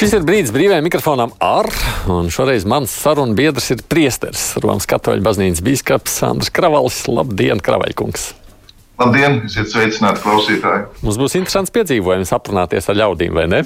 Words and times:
Šis 0.00 0.14
ir 0.16 0.22
brīdis 0.24 0.48
brīvajam 0.54 0.86
mikrofonam 0.86 1.32
ar, 1.44 1.66
un 2.08 2.30
šoreiz 2.32 2.62
mans 2.64 2.88
sarunu 3.02 3.34
biedrs 3.36 3.66
ir 3.74 3.82
priesteris, 3.84 4.54
Romas 4.64 4.88
katoļu 4.88 5.20
baznīcas 5.26 5.60
bīskaps 5.66 6.14
Andris 6.24 6.48
Kravalis. 6.56 7.02
Labdien, 7.04 7.60
Kravaļkungs! 7.60 8.24
Labdien, 8.96 9.42
esiet 9.44 9.68
sveicināti 9.68 10.24
klausītāji! 10.24 10.88
Mums 11.04 11.20
būs 11.20 11.36
interesants 11.36 11.76
piedzīvojums 11.76 12.32
aprunāties 12.32 12.88
ar 12.88 12.96
ļaudīm, 13.02 13.36
vai 13.36 13.44
ne? 13.52 13.62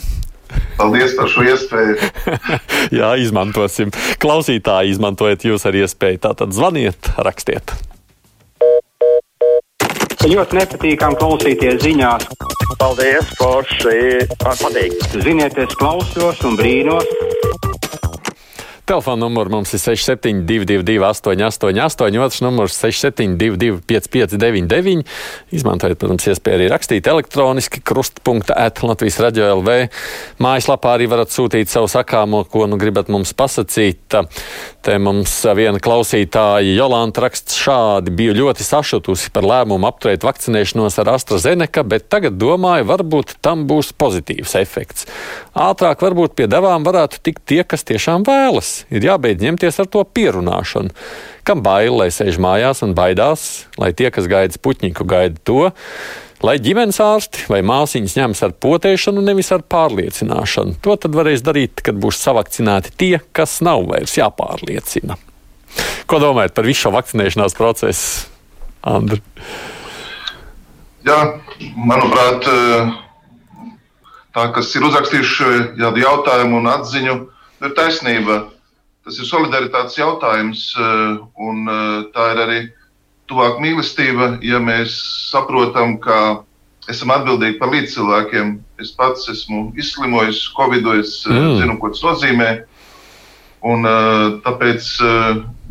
Paldies 0.75 1.15
par 1.15 1.31
šo 1.31 1.47
iespēju. 1.53 2.11
Jā, 2.99 3.15
izmantosim. 3.23 3.95
Klausītāji, 4.19 4.97
izmantojiet 4.97 5.47
jūs 5.47 5.71
ar 5.71 5.79
iespēju. 5.85 6.25
Tātad 6.27 6.59
zvaniet, 6.59 7.15
rakstiet. 7.15 7.79
Ļoti 10.25 10.57
nepatīkami 10.57 11.19
klausīties 11.21 11.83
ziņās. 11.83 12.25
Paldies, 12.81 13.29
Forši. 13.37 14.25
Man 14.41 14.57
patīk. 14.57 14.97
Ziniet, 15.21 15.59
es 15.61 15.77
klausos 15.77 16.41
un 16.49 16.57
brīnos. 16.57 17.05
Telefona 18.85 19.17
numurs 19.25 19.49
mums 19.49 19.71
ir 19.73 19.81
6722, 19.81 20.99
888, 21.01 22.19
otrs 22.21 22.41
numurs 22.45 22.75
6722, 22.77 23.79
559, 23.89 25.07
izmantojiet, 25.57 25.97
protams, 26.03 26.27
iespēju 26.29 26.59
arī 26.59 26.67
rakstīt 26.69 27.09
elektroniski, 27.09 27.81
krustpunkta 27.81 28.53
at 28.61 28.83
Latvijas 28.85 29.17
radio 29.25 29.47
LV. 29.55 29.77
Mājaslapā 30.45 30.93
arī 30.99 31.07
varat 31.09 31.33
sūtīt 31.33 31.73
savu 31.73 31.89
sakāmo, 31.89 32.43
ko 32.45 32.67
nu 32.69 32.77
gribat 32.77 33.09
mums 33.09 33.33
pasakīt. 33.33 34.19
Te 34.85 34.99
mums 35.01 35.33
viena 35.57 35.81
klausītāja 35.81 36.77
Jolanta 36.77 37.25
raksta 37.25 37.57
šādi: 37.57 38.13
biju 38.13 38.37
ļoti 38.43 38.69
sašutusi 38.69 39.33
par 39.33 39.49
lēmumu 39.49 39.89
apturēt 39.89 40.29
vakcinēšanos 40.29 41.01
ar 41.01 41.15
AstraZeneca, 41.15 41.87
bet 41.89 42.11
tagad 42.13 42.37
domāju, 42.37 42.85
varbūt 42.93 43.39
tam 43.41 43.65
būs 43.71 43.95
pozitīvs 43.97 44.59
efekts. 44.61 45.09
Ātrāk 45.57 46.05
varbūt 46.05 46.37
pie 46.37 46.53
devām 46.53 46.85
varētu 46.85 47.25
tikt 47.25 47.47
tie, 47.49 47.63
kas 47.65 47.89
tiešām 47.89 48.29
vēlas 48.29 48.74
ir 48.95 49.07
jābeidz 49.07 49.45
ņemties 49.45 49.81
ar 49.83 49.89
to 49.91 50.05
pierunāšanu. 50.17 50.93
Kam 51.45 51.63
bail, 51.65 51.97
lai 52.01 52.11
sēž 52.15 52.39
mājās 52.41 52.83
un 52.87 52.95
baidās, 52.97 53.67
lai 53.81 53.93
tie, 53.97 54.11
kas 54.15 54.29
gaida 54.31 54.61
puķņiku, 54.65 55.07
gaida 55.09 55.41
to, 55.45 55.69
lai 56.45 56.57
ģimenes 56.63 57.01
ārsti 57.01 57.47
vai 57.53 57.61
māsīņas 57.67 58.17
ņems 58.19 58.43
ar 58.47 58.57
potēšanu, 58.65 59.25
nevis 59.25 59.53
ar 59.55 59.65
pārliecināšanu. 59.69 60.79
To 60.85 60.97
tad 61.01 61.17
varēs 61.17 61.45
darīt, 61.45 61.85
kad 61.85 62.01
būs 62.01 62.21
savakcināti 62.25 62.95
tie, 63.01 63.15
kas 63.37 63.61
nav 63.65 63.87
vairs 63.91 64.17
jāpārliecina. 64.19 65.19
Ko 66.07 66.21
domājat 66.23 66.55
par 66.57 66.69
visu 66.69 66.87
šo 66.87 66.95
vakcinēšanās 66.95 67.57
procesu, 67.59 68.29
Andri? 68.85 69.23
Jā, 71.05 71.19
manuprāt, 71.77 72.47
tā, 74.35 74.45
kas 74.57 74.71
ir 74.77 74.87
uzrakstījuši 74.89 75.81
jautājumu 76.01 76.61
un 76.63 76.71
atziņu, 76.73 77.17
ir 77.65 77.75
taisnība. 77.77 78.39
Tas 79.05 79.19
ir 79.21 79.29
solidaritātes 79.29 79.99
jautājums, 79.99 80.61
eh, 80.81 81.17
un 81.37 81.69
eh, 81.69 82.05
tā 82.15 82.31
ir 82.33 82.39
arī 82.41 82.61
tuvāk 83.29 83.59
mīlestība, 83.61 84.39
ja 84.41 84.57
mēs 84.65 84.95
saprotam, 85.29 85.99
ka 86.01 86.45
esam 86.89 87.13
atbildīgi 87.13 87.59
par 87.61 87.73
līdzcilvēkiem. 87.73 88.55
Es 88.81 88.95
pats 88.97 89.29
esmu 89.29 89.75
izslimojis, 89.77 90.41
Covid, 90.57 90.89
es 91.03 91.19
eh, 91.29 91.37
mm. 91.37 91.59
zinu, 91.61 91.77
ko 91.81 91.93
tas 91.93 92.05
nozīmē. 92.05 92.55
Un, 93.65 93.87
tāpēc 94.45 94.87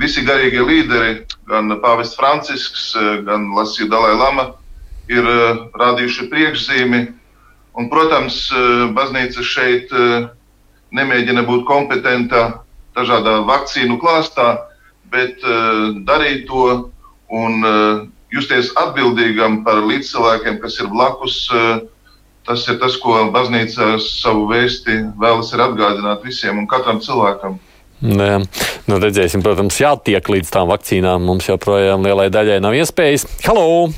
visi 0.02 0.24
garīgie 0.26 0.64
līderi, 0.66 1.12
gan 1.46 1.70
Pāvests 1.78 2.18
Francisks, 2.18 2.88
gan 3.28 3.52
Lasija 3.54 3.86
Dalai 3.92 4.16
Lama, 4.18 4.46
ir 5.14 5.22
rādījuši 5.78 6.26
priekšzīmi. 6.32 7.04
Un, 7.78 7.92
protams, 7.94 8.48
baznīca 8.98 9.46
šeit 9.46 9.94
nemēģina 10.90 11.46
būt 11.46 11.68
kompetenta 11.70 12.63
dažādā 12.98 13.40
vakcīnu 13.48 14.00
klāstā, 14.02 14.68
bet 15.14 15.42
uh, 15.46 15.94
darīt 16.08 16.48
to 16.50 16.90
un 17.34 17.66
uh, 17.66 18.06
justies 18.34 18.72
atbildīgam 18.80 19.62
par 19.66 19.84
līdzcilvēkiem, 19.86 20.62
kas 20.64 20.80
ir 20.82 20.90
blakus. 20.94 21.44
Uh, 21.54 21.84
tas 22.48 22.66
ir 22.68 22.80
tas, 22.82 22.98
ko 23.00 23.30
baznīca 23.34 23.96
savu 24.04 24.48
vēsti 24.50 25.00
vēlas 25.20 25.54
atgādināt 25.56 26.26
visiem 26.28 26.60
un 26.60 26.68
katram 26.68 27.00
cilvēkam. 27.04 27.60
Nē, 28.04 28.32
nu 28.92 28.98
redzēsim, 29.00 29.40
protams, 29.46 29.78
jātiek 29.80 30.28
līdz 30.28 30.50
tām 30.52 30.68
vakcīnām. 30.74 31.24
Mums 31.24 31.48
joprojām 31.48 32.04
lielai 32.04 32.28
daļai 32.34 32.60
nav 32.64 32.76
iespējas. 32.76 33.24
Halo! 33.46 33.94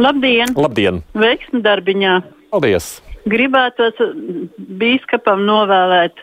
Labdien! 0.00 0.52
Labdien. 0.56 1.00
Veiksmi 1.16 1.62
darbiņā! 1.64 2.18
Paldies! 2.52 2.98
Gribētos 3.30 3.96
bīskapam 4.80 5.46
novēlēt 5.48 6.20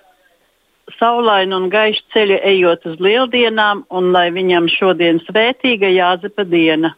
saulainu 0.96 1.60
un 1.62 1.68
gaišu 1.74 2.06
ceļu 2.14 2.40
ejot 2.52 2.88
uz 2.90 3.02
lieldienām, 3.04 3.84
un 3.92 4.12
lai 4.16 4.30
viņam 4.36 4.70
šodien 4.72 5.20
svētīga 5.28 5.92
Jāzepa 5.92 6.48
diena. 6.48 6.94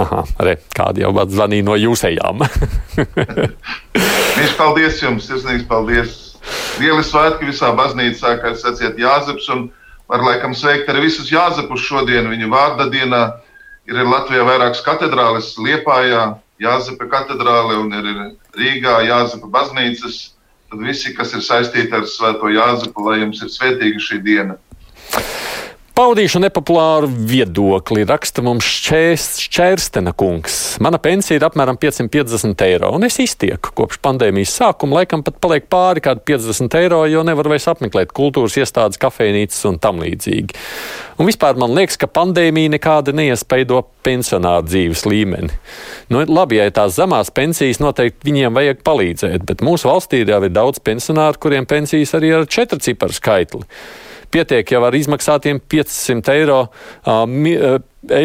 Aha, 0.00 0.22
arī 0.40 0.56
kādi 0.72 1.02
jau 1.02 1.10
pat 1.12 1.32
zvanīja 1.34 1.66
no 1.66 1.76
jūsējām. 1.76 2.44
Viņš 4.38 4.54
paldies 4.56 5.02
jums, 5.02 5.26
sirsnīgs 5.28 5.66
paldies. 5.68 6.14
Lieli 6.80 7.04
svētki 7.04 7.50
visā 7.50 7.74
baznīcā, 7.76 8.38
kā 8.40 8.54
jūs 8.54 8.64
sacījāt, 8.64 8.96
Jāzeps, 8.98 9.50
un 9.52 9.66
var 10.08 10.24
laikam 10.24 10.56
sveikt 10.56 10.88
arī 10.88 11.04
visus 11.06 11.28
Jāzepus 11.32 11.84
šodien 11.84 12.30
viņa 12.32 12.48
vārda 12.52 12.88
dienā. 12.92 13.22
Ir 13.90 13.98
Latvijā 14.06 14.46
vairākas 14.46 14.80
katedrāles, 14.86 15.52
Liepājā, 15.60 16.38
Jāzepa 16.62 17.08
katedrāle 17.10 17.76
un 17.82 17.92
ir 17.98 18.08
Rīgā 18.56 19.00
Jāzepa 19.08 19.50
baznīcas 19.52 20.22
tad 20.72 20.80
visi, 20.80 21.12
kas 21.12 21.34
ir 21.36 21.44
saistīti 21.44 21.92
ar 21.92 22.06
Svēto 22.08 22.48
Jāzepu, 22.48 23.04
lai 23.04 23.20
jums 23.20 23.42
ir 23.44 23.52
svētīga 23.52 24.00
šī 24.00 24.22
diena. 24.24 24.56
Paudīšu 25.92 26.40
nepopulāru 26.40 27.04
viedokli, 27.28 28.06
raksta 28.08 28.40
mums 28.40 28.64
Čērstena 28.64 30.14
kungs. 30.16 30.54
Mana 30.80 30.96
pensija 30.96 31.36
ir 31.36 31.44
apmēram 31.44 31.76
550 31.76 32.62
eiro, 32.64 32.94
un 32.96 33.04
es 33.04 33.18
iztieku 33.20 33.74
kopš 33.76 33.98
pandēmijas 34.00 34.54
sākuma. 34.56 35.02
Laikam 35.02 35.20
pat 35.26 35.36
paliek 35.44 35.66
pāri 35.68 36.00
kādi 36.00 36.22
50 36.30 36.76
eiro, 36.80 37.02
jo 37.12 37.20
nevaru 37.28 37.52
vairs 37.52 37.68
apmeklēt 37.68 38.14
kultūras 38.16 38.56
iestādes, 38.62 38.96
kafejnīcas 39.02 39.58
un 39.68 39.76
tam 39.84 40.00
līdzīgi. 40.00 40.56
Un 41.20 41.28
vispār 41.28 41.60
man 41.60 41.76
liekas, 41.76 41.98
ka 42.00 42.08
pandēmija 42.08 42.72
nekāda 42.72 43.12
neiespaido 43.12 43.82
pensionāru 44.06 44.64
dzīves 44.70 45.04
līmeni. 45.04 45.52
Nu, 46.08 46.22
labi, 46.24 46.56
ja 46.62 46.70
tās 46.72 46.96
zemās 46.96 47.28
pensijas, 47.36 47.82
noteikti 47.84 48.30
viņiem 48.30 48.56
vajag 48.56 48.80
palīdzēt, 48.88 49.44
bet 49.44 49.60
mūsu 49.60 49.92
valstī 49.92 50.24
jau 50.24 50.40
ir 50.40 50.56
daudz 50.56 50.80
pensionāru, 50.80 51.36
kuriem 51.36 51.68
pensijas 51.68 52.16
arī 52.16 52.32
ar 52.38 52.48
četru 52.48 52.80
ciparu 52.80 53.20
skaitli 53.20 53.68
pietiek 54.32 54.74
jau 54.74 54.82
ar 54.86 54.96
izmaksātiem 54.96 55.60
500 55.70 56.34
eiro 56.34 56.60
mi, 57.28 57.54
uh, 57.56 57.78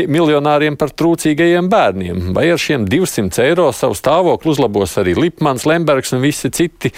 miljonāriem 0.09 0.77
par 0.77 0.89
trūcīgajiem 0.97 1.67
bērniem. 1.69 2.31
Vai 2.33 2.47
ar 2.49 2.61
šiem 2.61 2.87
200 2.89 3.43
eiro 3.45 3.67
savu 3.75 3.97
stāvokli 3.97 4.51
uzlabos 4.55 4.97
arī 4.97 5.13
Lipmans, 5.17 5.67
Lembergs 5.69 6.15
un 6.17 6.23
visi 6.23 6.49
citi, 6.49 6.91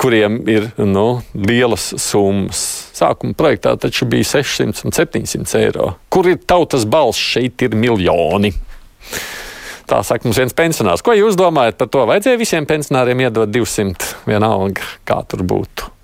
kuriem 0.00 0.42
ir 0.50 0.68
nu, 0.84 1.22
lielas 1.32 1.94
summas. 1.96 2.60
Sākuma 2.98 3.36
projektā 3.38 3.76
taču 3.80 4.08
bija 4.10 4.28
600 4.36 4.84
un 4.84 4.96
700 4.96 5.60
eiro. 5.62 5.94
Kur 6.12 6.28
ir 6.28 6.40
tautas 6.44 6.84
balss? 6.88 7.18
Šeit 7.18 7.64
ir 7.64 7.76
miljoni. 7.78 8.52
Tā 9.88 10.02
saka 10.04 10.28
mums 10.28 10.36
viens 10.36 10.52
pensionārs. 10.52 11.00
Ko 11.04 11.14
jūs 11.16 11.38
domājat 11.38 11.78
par 11.80 11.88
to? 11.88 12.04
Vajadzēja 12.10 12.40
visiem 12.40 12.68
pensionāriem 12.68 13.24
iedot 13.24 13.48
200 13.48 14.28
vienalga, 14.28 14.84
kā 15.08 15.22
tur 15.28 15.46
būtu? 15.48 15.94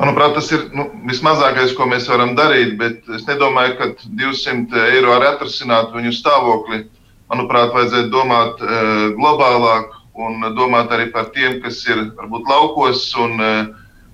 Manuprāt, 0.00 0.32
tas 0.38 0.48
ir 0.54 0.70
nu, 0.72 0.86
vismazākais, 1.04 1.74
ko 1.76 1.84
mēs 1.90 2.06
varam 2.08 2.32
darīt, 2.36 2.78
bet 2.80 3.08
es 3.12 3.26
nedomāju, 3.28 3.74
ka 3.76 3.88
200 4.20 4.86
eiro 4.94 5.12
var 5.12 5.26
atrisināt 5.34 5.92
viņu 5.92 6.14
stāvokli. 6.16 6.86
Manuprāt, 7.32 7.74
vajadzētu 7.74 8.08
domāt 8.12 8.62
e, 8.64 8.78
globālāk 9.18 9.92
un 10.16 10.40
domāt 10.56 10.92
arī 10.96 11.10
par 11.12 11.28
tiem, 11.36 11.60
kas 11.64 11.82
ir 11.88 12.06
varbūt 12.16 12.48
laukos 12.48 13.04
un 13.20 13.36
e, 13.36 13.52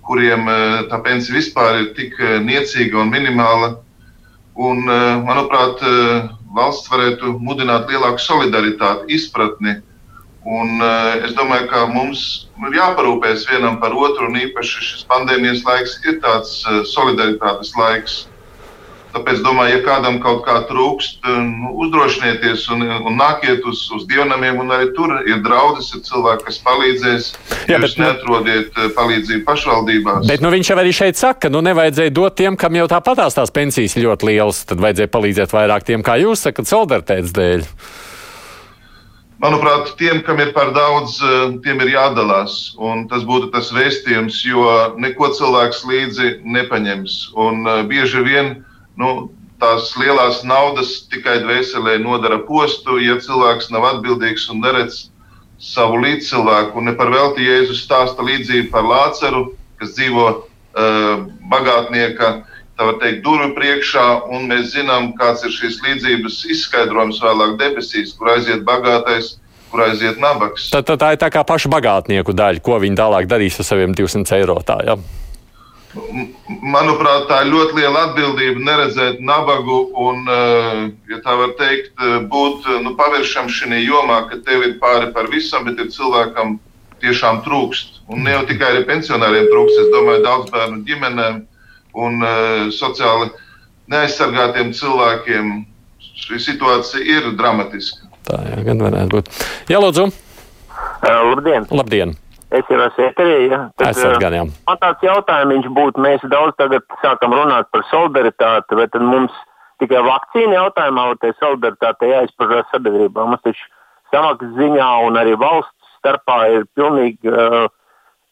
kuriem 0.07 0.51
e, 0.51 0.59
tā 0.91 0.99
pensija 1.05 1.39
vispār 1.39 1.83
ir 1.85 1.89
tik 1.95 2.19
e, 2.19 2.41
niecīga 2.43 2.99
un 3.05 3.15
minimāla. 3.15 3.77
Un, 4.59 4.83
e, 4.83 5.01
manuprāt, 5.31 5.83
e, 5.87 6.23
valsts 6.59 6.91
varētu 6.91 7.37
mudināt 7.39 7.87
lielāku 7.91 8.23
solidaritāti, 8.23 9.13
izpratni 9.15 9.79
Un, 10.49 10.79
uh, 10.81 11.19
es 11.27 11.35
domāju, 11.37 11.67
ka 11.69 11.85
mums 11.93 12.23
ir 12.71 12.79
jāparūpēs 12.79 13.45
vienam 13.51 13.77
par 13.83 13.93
otru, 13.93 14.31
un 14.31 14.39
īpaši 14.41 14.85
šis 14.87 15.05
pandēmijas 15.11 15.61
laiks 15.67 15.99
ir 16.09 16.23
tāds 16.25 16.63
uh, 16.65 16.81
solidaritātes 16.89 17.75
laiks. 17.77 18.23
Tāpēc, 19.13 19.39
domāju, 19.45 19.73
ja 19.73 19.81
kādam 19.85 20.19
kaut 20.21 20.43
kā 20.45 20.59
trūkst, 20.69 21.23
nu, 21.25 21.71
uzdrošinieties 21.85 22.67
un, 22.75 22.85
un 23.09 23.15
nāciet 23.17 23.65
uz, 23.69 23.87
uz 23.97 24.05
dievnamiem. 24.09 24.61
Arī 24.69 24.91
tur 24.97 25.15
ir 25.25 25.41
draudzes, 25.45 25.89
ir 25.97 26.03
cilvēki, 26.05 26.45
kas 26.49 26.59
palīdzēs. 26.67 27.31
Jā, 27.71 27.79
bet, 27.81 27.87
Jūs 27.89 27.97
nu- 27.97 28.05
neatrodiet 28.05 28.83
palīdzību 28.97 29.45
pašvaldībās. 29.49 30.29
Bet 30.29 30.45
nu, 30.45 30.53
viņš 30.53 30.73
jau 30.73 30.77
arī 30.81 30.93
šeit 30.97 31.21
saka, 31.21 31.47
ka 31.47 31.53
nu, 31.53 31.65
nevajadzēja 31.65 32.15
dot 32.21 32.37
tiem, 32.41 32.57
kam 32.61 32.77
jau 32.77 32.85
tāpatās 32.93 33.37
tās 33.37 33.53
pensijas 33.53 33.97
ļoti 33.97 34.29
lielas. 34.29 34.61
Tad 34.69 34.85
vajadzēja 34.85 35.13
palīdzēt 35.17 35.57
vairāk 35.57 35.89
tiem, 35.89 36.05
kā 36.05 36.21
jūs 36.21 36.45
sakat, 36.45 36.69
solidaritātes 36.69 37.33
dēļ. 37.37 37.65
Manuprāt, 39.39 39.93
tiem, 40.01 40.19
kam 40.27 40.41
ir 40.43 40.49
par 40.51 40.73
daudz, 40.75 41.21
tiem 41.63 41.83
ir 41.85 41.93
jādalās. 41.93 42.75
Tas 43.11 43.23
būtu 43.27 43.53
tas 43.55 43.71
vēstījums, 43.71 44.41
jo 44.43 44.65
neko 44.99 45.31
cilvēks 45.39 45.85
līdzi 45.87 46.31
nepaņems. 46.43 47.19
Un 47.39 47.63
bieži 47.87 48.25
vien 48.27 48.51
nu, 48.99 49.31
tās 49.63 49.93
lielās 49.99 50.43
naudas 50.43 51.05
tikai 51.13 51.39
dvēselē 51.45 52.01
nodara 52.03 52.41
postu, 52.51 52.99
ja 52.99 53.19
cilvēks 53.23 53.71
nav 53.75 53.87
atbildīgs 53.93 54.49
un 54.51 54.63
neredz 54.67 55.05
savu 55.63 56.03
līdzcilvēku. 56.03 56.79
Un 56.79 56.91
ne 56.91 56.99
par 56.99 57.15
velti 57.15 57.47
Jēzus 57.47 57.85
stāsta 57.87 58.27
līdzību 58.27 58.73
par 58.75 58.87
Lāceru, 58.91 59.53
kas 59.79 59.95
dzīvo 59.95 60.27
uh, 60.35 61.27
bagātnieka 61.51 62.41
teikt, 62.79 63.23
durvju 63.27 63.53
priekšā, 63.57 64.07
un 64.31 64.49
mēs 64.51 64.73
zinām, 64.75 65.13
kāds 65.19 65.45
ir 65.47 65.55
šīs 65.55 65.81
līdzības 65.85 66.41
izskaidrojums 66.55 67.21
vēlāk 67.25 67.57
debesīs, 67.61 68.15
kur 68.19 68.35
aiziet 68.37 68.65
bagātais. 68.69 69.37
Kur 69.69 69.83
aiziet 69.85 70.17
nabaks. 70.17 70.71
Tā, 70.73 70.81
tā, 70.81 70.95
tā 70.97 71.11
ir 71.13 71.19
tā 71.21 71.29
kā 71.29 71.43
paša 71.45 71.69
bagātnieku 71.69 72.33
daļa, 72.33 72.63
ko 72.65 72.79
viņi 72.81 72.97
tālāk 72.97 73.27
darīs 73.29 73.59
ar 73.61 73.67
saviem 73.69 73.93
200 73.93 74.39
eiro. 74.39 74.55
Tā, 74.65 74.79
ja? 74.87 74.95
Manuprāt, 76.49 77.27
tā 77.29 77.43
ir 77.45 77.51
ļoti 77.53 77.77
liela 77.77 78.07
atbildība 78.09 78.63
neredzēt 78.65 79.21
nabagu 79.25 79.79
un, 79.97 80.25
eh, 80.29 80.81
ja 81.13 81.19
tā 81.25 81.37
var 81.37 81.53
teikt, 81.61 81.93
eh, 82.01 82.19
būt 82.33 82.65
eh, 82.65 82.81
nu, 82.85 82.95
paviršam 82.97 83.49
šajā 83.49 83.83
jomā, 83.85 84.23
ka 84.31 84.41
tev 84.45 84.65
ir 84.65 84.79
pāri 84.81 85.13
par 85.13 85.29
visam, 85.33 85.65
bet 85.69 85.81
ir 85.81 85.93
cilvēkam 85.93 86.59
tiešām 87.01 87.43
trūkst. 87.45 88.01
Un 88.09 88.25
ne 88.25 88.37
jau 88.37 88.45
tikai 88.49 88.73
arī 88.73 88.85
pensionāriem 88.89 89.49
trūkst, 89.53 89.81
es 89.85 89.93
domāju, 89.93 90.25
daudz 90.25 90.51
bērnu 90.51 90.85
ģimenēm 90.89 91.45
un 91.99 92.23
uh, 92.23 92.69
sociāli 92.75 93.31
neaizsargātiem 93.91 94.73
cilvēkiem. 94.77 95.51
Šī 96.19 96.39
situācija 96.43 97.03
ir 97.03 97.29
dramatiska. 97.39 98.09
Tā 98.29 98.41
jā, 98.45 98.63
gan 98.67 98.81
varētu 98.83 99.19
būt. 99.19 99.29
Jā, 99.71 99.81
lūdzu. 99.83 100.09
Uh, 100.09 101.21
labdien! 101.31 101.69
Labdien. 101.71 102.17
Es 102.55 102.65
jau 102.73 102.79
esmu 102.81 103.05
ēterī. 103.05 103.37
Ja? 103.53 103.61
Tad, 103.77 103.93
Esat 103.93 104.17
gan 104.23 104.35
jau. 104.37 104.47
Man 104.69 104.81
tāds 104.81 105.05
jautājums 105.05 105.69
būtu, 105.77 106.01
mēs 106.01 106.25
daudz 106.33 106.57
tagad 106.61 106.85
sākam 107.03 107.35
runāt 107.37 107.69
par 107.75 107.85
solidaritāti, 107.91 108.79
vai 108.79 108.87
tad 108.89 109.05
mums 109.05 109.35
tikai 109.83 110.01
vakcīna 110.07 110.57
jautājumā, 110.57 111.11
vai 111.11 111.19
tā 111.23 111.35
solidaritāte 111.39 112.09
jāizpažās 112.09 112.71
sabiedrībā. 112.73 113.27
Mums 113.29 113.45
taču 113.45 113.69
samaksas 114.15 114.55
ziņā 114.57 114.89
un 115.07 115.21
arī 115.21 115.37
valsts 115.39 115.93
starpā 115.99 116.39
ir 116.55 116.65
pilnīgi 116.79 117.37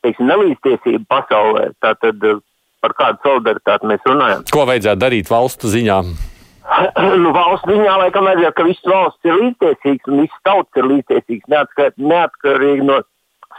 teiksim, 0.07 0.31
nelīdztiesība 0.31 1.05
pasaulē. 1.13 1.69
Tātad 1.85 2.23
par 2.85 2.95
kādu 2.99 3.23
solidaritāti 3.25 3.91
mēs 3.91 4.07
runājam? 4.09 4.47
Ko 4.53 4.65
vajadzētu 4.69 5.03
darīt 5.03 5.31
valstu 5.33 5.71
ziņā? 5.73 5.99
nu, 7.23 7.33
valsts 7.35 7.69
ziņā 7.71 7.99
laikam 8.05 8.29
vajadzētu, 8.29 8.57
ka 8.59 8.67
viss 8.67 8.89
valsts 8.93 9.29
ir 9.29 9.37
līdztiesīgs 9.41 10.11
un 10.11 10.25
viss 10.25 10.41
tauts 10.47 10.81
ir 10.81 10.89
līdztiesīgs, 10.93 11.47
neatkarīgi 12.03 12.89
no 12.89 13.03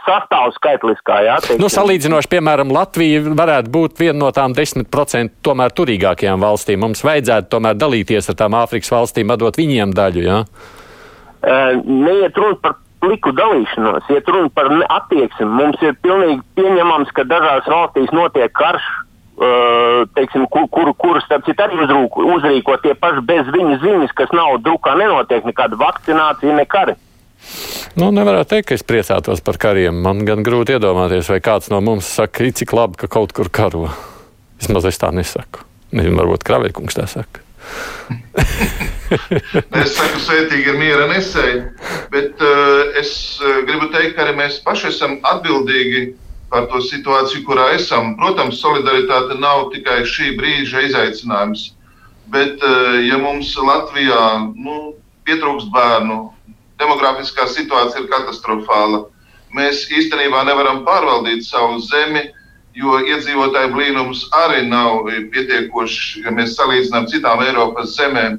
sastāvs 0.06 0.56
skaitliskā. 0.58 1.20
Jā, 1.26 1.36
teiksim. 1.42 1.62
nu, 1.62 1.70
salīdzinoši, 1.72 2.30
piemēram, 2.32 2.72
Latvija 2.74 3.22
varētu 3.26 3.72
būt 3.74 4.02
viena 4.02 4.18
no 4.22 4.32
tām 4.34 4.54
10% 4.56 5.38
tomēr 5.44 5.74
turīgākajām 5.76 6.44
valstīm. 6.44 6.82
Mums 6.84 7.04
vajadzētu 7.06 7.50
tomēr 7.54 7.78
dalīties 7.78 8.30
ar 8.32 8.38
tām 8.38 8.56
Āfrikas 8.58 8.92
valstīm, 8.94 9.32
dot 9.40 9.58
viņiem 9.58 9.94
daļu. 9.96 10.26
Jā? 10.28 10.38
Neiet 11.84 12.38
runa 12.38 12.58
par 12.62 12.78
pliku 13.02 13.32
dalīšanos, 13.36 14.08
iet 14.14 14.30
runa 14.30 14.50
par 14.54 14.70
attieksmi. 14.98 15.46
Mums 15.46 15.82
ir 15.86 15.98
pilnīgi 16.02 16.40
pieņemams, 16.58 17.12
ka 17.14 17.26
dažās 17.28 17.68
valstīs 17.70 18.14
notiek 18.14 18.52
karš. 18.58 18.88
Uh, 19.38 20.02
teiksim, 20.18 20.48
kur, 20.50 20.64
kur, 20.66 20.88
kur 20.98 21.20
starp 21.22 21.44
citu 21.46 21.62
arī 21.62 21.76
uzrūko, 21.84 22.24
uzrīko 22.34 22.74
tie 22.82 22.96
paši 22.98 23.22
bez 23.22 23.46
viņa 23.54 23.76
ziņas, 23.84 24.14
kas 24.18 24.32
nav 24.34 24.56
drukā, 24.66 24.96
nenotiek 24.98 25.46
nekāda 25.46 25.78
vakcinācija, 25.78 26.56
ne 26.58 26.64
kari. 26.66 26.96
Nu, 27.94 28.10
nevarētu 28.14 28.50
teikt, 28.50 28.66
ka 28.66 28.74
es 28.74 28.82
priecātos 28.86 29.44
par 29.46 29.60
kariem. 29.62 30.02
Man 30.02 30.24
gan 30.26 30.42
grūti 30.46 30.74
iedomāties, 30.74 31.30
vai 31.30 31.38
kāds 31.44 31.70
no 31.70 31.78
mums 31.84 32.10
saka, 32.18 32.42
ir 32.42 32.56
cik 32.58 32.74
labi, 32.74 32.98
ka 32.98 33.06
kaut 33.14 33.30
kur 33.36 33.46
karo. 33.46 33.86
Vismaz 34.58 34.90
es 34.90 34.98
tā 34.98 35.12
nesaku. 35.14 35.62
Nezinu, 35.94 36.18
varbūt 36.18 36.42
Kraveļkungs 36.46 36.98
tā 36.98 37.06
saka. 37.06 37.46
es 39.82 39.94
saku, 39.94 40.20
svētīgi 40.24 40.72
ir 40.72 40.78
miera 40.80 41.06
nesēji, 41.10 41.62
bet 42.10 42.42
uh, 42.42 42.90
es 42.98 43.10
uh, 43.42 43.60
gribu 43.68 43.90
teikt, 43.94 44.16
ka 44.16 44.26
arī 44.26 44.34
mēs 44.38 44.58
paši 44.66 44.90
esam 44.90 45.18
atbildīgi 45.30 46.08
par 46.52 46.68
to 46.70 46.80
situāciju, 46.84 47.44
kurā 47.46 47.72
esam. 47.76 48.14
Protams, 48.20 48.60
solidaritāte 48.62 49.36
nav 49.40 49.68
tikai 49.74 50.00
šī 50.08 50.32
brīža 50.38 50.86
izaicinājums, 50.88 51.72
bet 52.32 52.62
uh, 52.64 52.96
ja 53.04 53.20
mums 53.20 53.52
Latvijā 53.56 54.24
nu, 54.56 54.94
pietrūkst 55.28 55.70
bērnu, 55.74 56.18
demografiskā 56.80 57.48
situācija 57.52 58.04
ir 58.04 58.10
katastrofāla. 58.12 59.04
Mēs 59.56 59.86
īstenībā 59.92 60.42
nevaram 60.44 60.82
pārvaldīt 60.86 61.44
savu 61.46 61.80
zemi, 61.84 62.26
jo 62.76 62.98
iedzīvotāju 63.00 63.72
blīnums 63.74 64.26
arī 64.44 64.66
nav 64.68 65.08
pietiekošs, 65.32 66.20
ja 66.24 66.34
mēs 66.34 66.54
salīdzinām 66.58 67.08
citām 67.10 67.42
Eiropas 67.46 67.96
zemēm. 67.96 68.38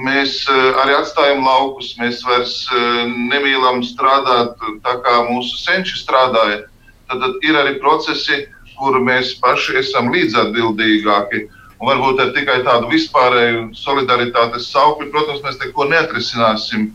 Mēs 0.00 0.44
eh, 0.48 0.58
arī 0.82 0.94
atstājam 0.96 1.42
laukus, 1.44 1.94
mēs 1.98 2.20
vairs 2.26 2.54
eh, 2.70 3.00
nemīlam 3.32 3.82
strādāt 3.86 4.54
tā, 4.84 4.94
kā 5.04 5.16
mūsu 5.30 5.58
senči 5.60 5.98
strādāja. 5.98 6.62
Tad 7.10 7.42
ir 7.42 7.56
arī 7.58 7.78
procesi, 7.82 8.44
kur 8.78 9.00
mēs 9.04 9.34
paši 9.42 9.80
esam 9.82 10.12
līdzatbildīgāki. 10.14 11.46
Un 11.80 11.88
varbūt 11.88 12.20
ar 12.20 12.32
tikai 12.36 12.58
tādu 12.64 12.90
vispārēju 12.92 13.70
solidaritātes 13.76 14.68
saukli, 14.72 15.08
protams, 15.12 15.40
mēs 15.44 15.58
neko 15.62 15.88
neatrisināsim. 15.88 16.90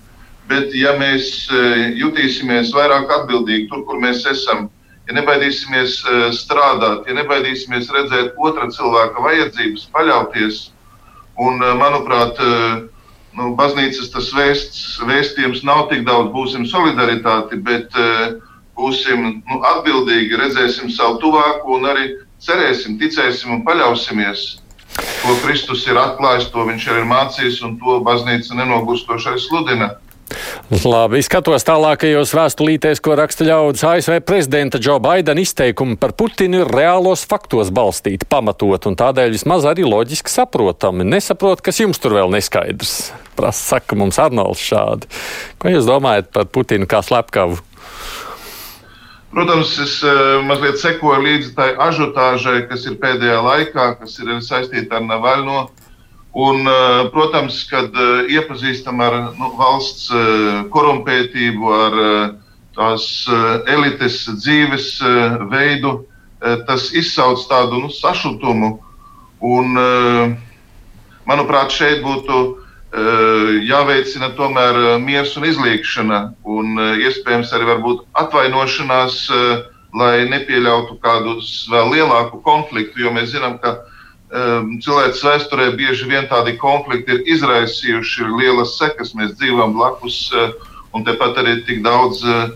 Bet, 0.50 0.76
ja 0.78 0.94
mēs 1.00 1.48
e, 1.50 1.62
jutīsimies 1.98 2.74
vairāk 2.76 3.10
atbildīgi 3.16 3.66
tur, 3.72 3.82
kur 3.88 3.98
mēs 4.02 4.22
esam, 4.30 4.68
ja 5.10 5.16
nebaidīsimies 5.18 5.96
e, 6.06 6.20
strādāt, 6.38 7.10
ja 7.10 7.18
nebaidīsimies 7.18 7.90
redzēt 7.96 8.38
otra 8.38 8.70
cilvēka 8.74 9.26
vajadzības, 9.26 9.88
paļauties, 9.96 10.60
un, 11.42 11.58
e, 11.66 11.72
manuprāt, 11.82 12.38
nu, 13.34 13.56
baznīcas 13.58 14.14
tas 14.14 14.30
vēsts, 14.38 14.84
vēstījums 15.10 15.66
nav 15.66 15.88
tik 15.90 16.06
daudz, 16.06 16.30
būsim 16.38 16.70
solidaritāti, 16.70 17.58
bet 17.66 17.90
būsim 18.78 19.26
nu, 19.42 19.60
atbildīgi, 19.74 20.38
redzēsim 20.42 20.92
savu 20.94 21.20
tuvāko 21.24 21.80
un 21.80 21.90
arī 21.92 22.08
cerēsim, 22.44 23.00
ticēsim 23.02 23.58
un 23.58 23.66
paļausimies. 23.68 24.48
Ko 24.96 25.36
Kristus 25.44 25.84
ir 25.90 26.00
atklājis, 26.00 26.52
to 26.54 26.64
viņš 26.70 26.88
ir 26.94 27.06
mācījis, 27.10 27.62
un 27.68 27.76
to 27.82 28.00
baznīca 28.06 28.56
nenogurstošai 28.62 29.38
sludina. 29.44 29.96
Labi, 30.86 31.20
skatos 31.22 31.66
tālākajos 31.68 32.32
vēstulītēs, 32.34 33.02
ko 33.04 33.14
raksta 33.20 33.46
ļaudis. 33.46 33.84
ASV 33.86 34.18
prezidenta 34.26 34.80
Džo 34.82 34.98
Baidena 35.04 35.44
izteikumi 35.44 35.98
par 36.02 36.16
Putinu 36.18 36.64
ir 36.64 36.72
reālos 36.74 37.26
faktos 37.30 37.70
balstīti, 37.76 38.26
pamatot 38.30 38.88
un 38.90 38.98
tādēļ 38.98 39.36
vismaz 39.36 39.68
arī 39.70 39.86
loģiski 39.86 40.34
saprotami. 40.34 41.06
Nesaprot, 41.06 41.62
kas 41.66 41.84
jums 41.84 42.02
tur 42.02 42.18
vēl 42.18 42.34
neskaidrs. 42.34 42.96
Prasa, 43.38 43.76
saka 43.76 44.00
mums 44.00 44.18
Arnolds 44.22 44.64
šādi. 44.66 45.12
Ko 45.62 45.70
jūs 45.70 45.86
domājat 45.90 46.34
par 46.34 46.50
Putinu 46.50 46.90
kā 46.90 47.04
slepkavu? 47.06 47.62
Protams, 49.36 49.74
es 49.84 49.98
uh, 50.00 50.40
mazliet 50.48 50.78
sekoju 50.80 51.20
līdzi 51.26 51.50
tai 51.58 51.74
ažotāžai, 51.84 52.62
kas 52.70 52.86
ir 52.88 52.94
pēdējā 53.02 53.42
laikā, 53.44 53.88
kas 54.00 54.14
ir 54.24 54.30
saistīta 54.40 55.02
ar 55.02 55.04
Navaļno. 55.10 55.66
Un, 56.36 56.68
eh, 56.68 57.10
protams, 57.14 57.62
kad 57.70 57.96
eh, 57.96 58.32
iepazīstam 58.36 59.00
ar 59.00 59.14
nu, 59.38 59.54
valsts 59.56 60.10
korumpētību, 60.74 61.70
ar 61.72 61.94
tās 62.76 63.06
elites 63.72 64.18
dzīves 64.42 64.90
veidu, 65.48 65.94
tas 66.68 66.90
izsauc 66.92 67.40
tādu 67.48 67.80
nu, 67.86 67.88
sašutumu. 67.88 68.74
Un, 69.40 69.80
manuprāt, 71.24 71.72
šeit 71.72 72.04
būtu 72.04 72.42
jāveicina 72.96 74.30
tomēr 74.38 75.00
miers 75.04 75.34
un 75.36 75.44
izlīgšana, 75.50 76.20
un 76.48 76.78
iespējams 77.04 77.52
arī 77.58 77.80
atvainošanās, 78.22 79.18
lai 79.96 80.14
nepieļautu 80.32 80.96
kādu 81.04 81.36
vēl 81.74 81.92
lielāku 81.92 82.40
konfliktu, 82.46 83.04
jo 83.04 83.12
mēs 83.12 83.34
zinām, 83.36 83.58
ka 83.60 83.76
Ehm, 84.36 84.80
cilvēks 84.82 85.22
vēsturē 85.22 85.70
bieži 85.78 86.08
vien 86.10 86.26
tādi 86.28 86.56
konflikti 86.58 87.14
ir 87.14 87.28
izraisījuši 87.36 88.30
lielas 88.40 88.74
sekas. 88.80 89.14
Mēs 89.14 89.36
dzīvojam 89.38 89.76
blakus, 89.78 90.32
eh, 90.34 90.54
un 90.94 91.06
tepat 91.06 91.38
arī 91.38 91.60
tik 91.68 91.84
daudz 91.86 92.24
eh, 92.26 92.50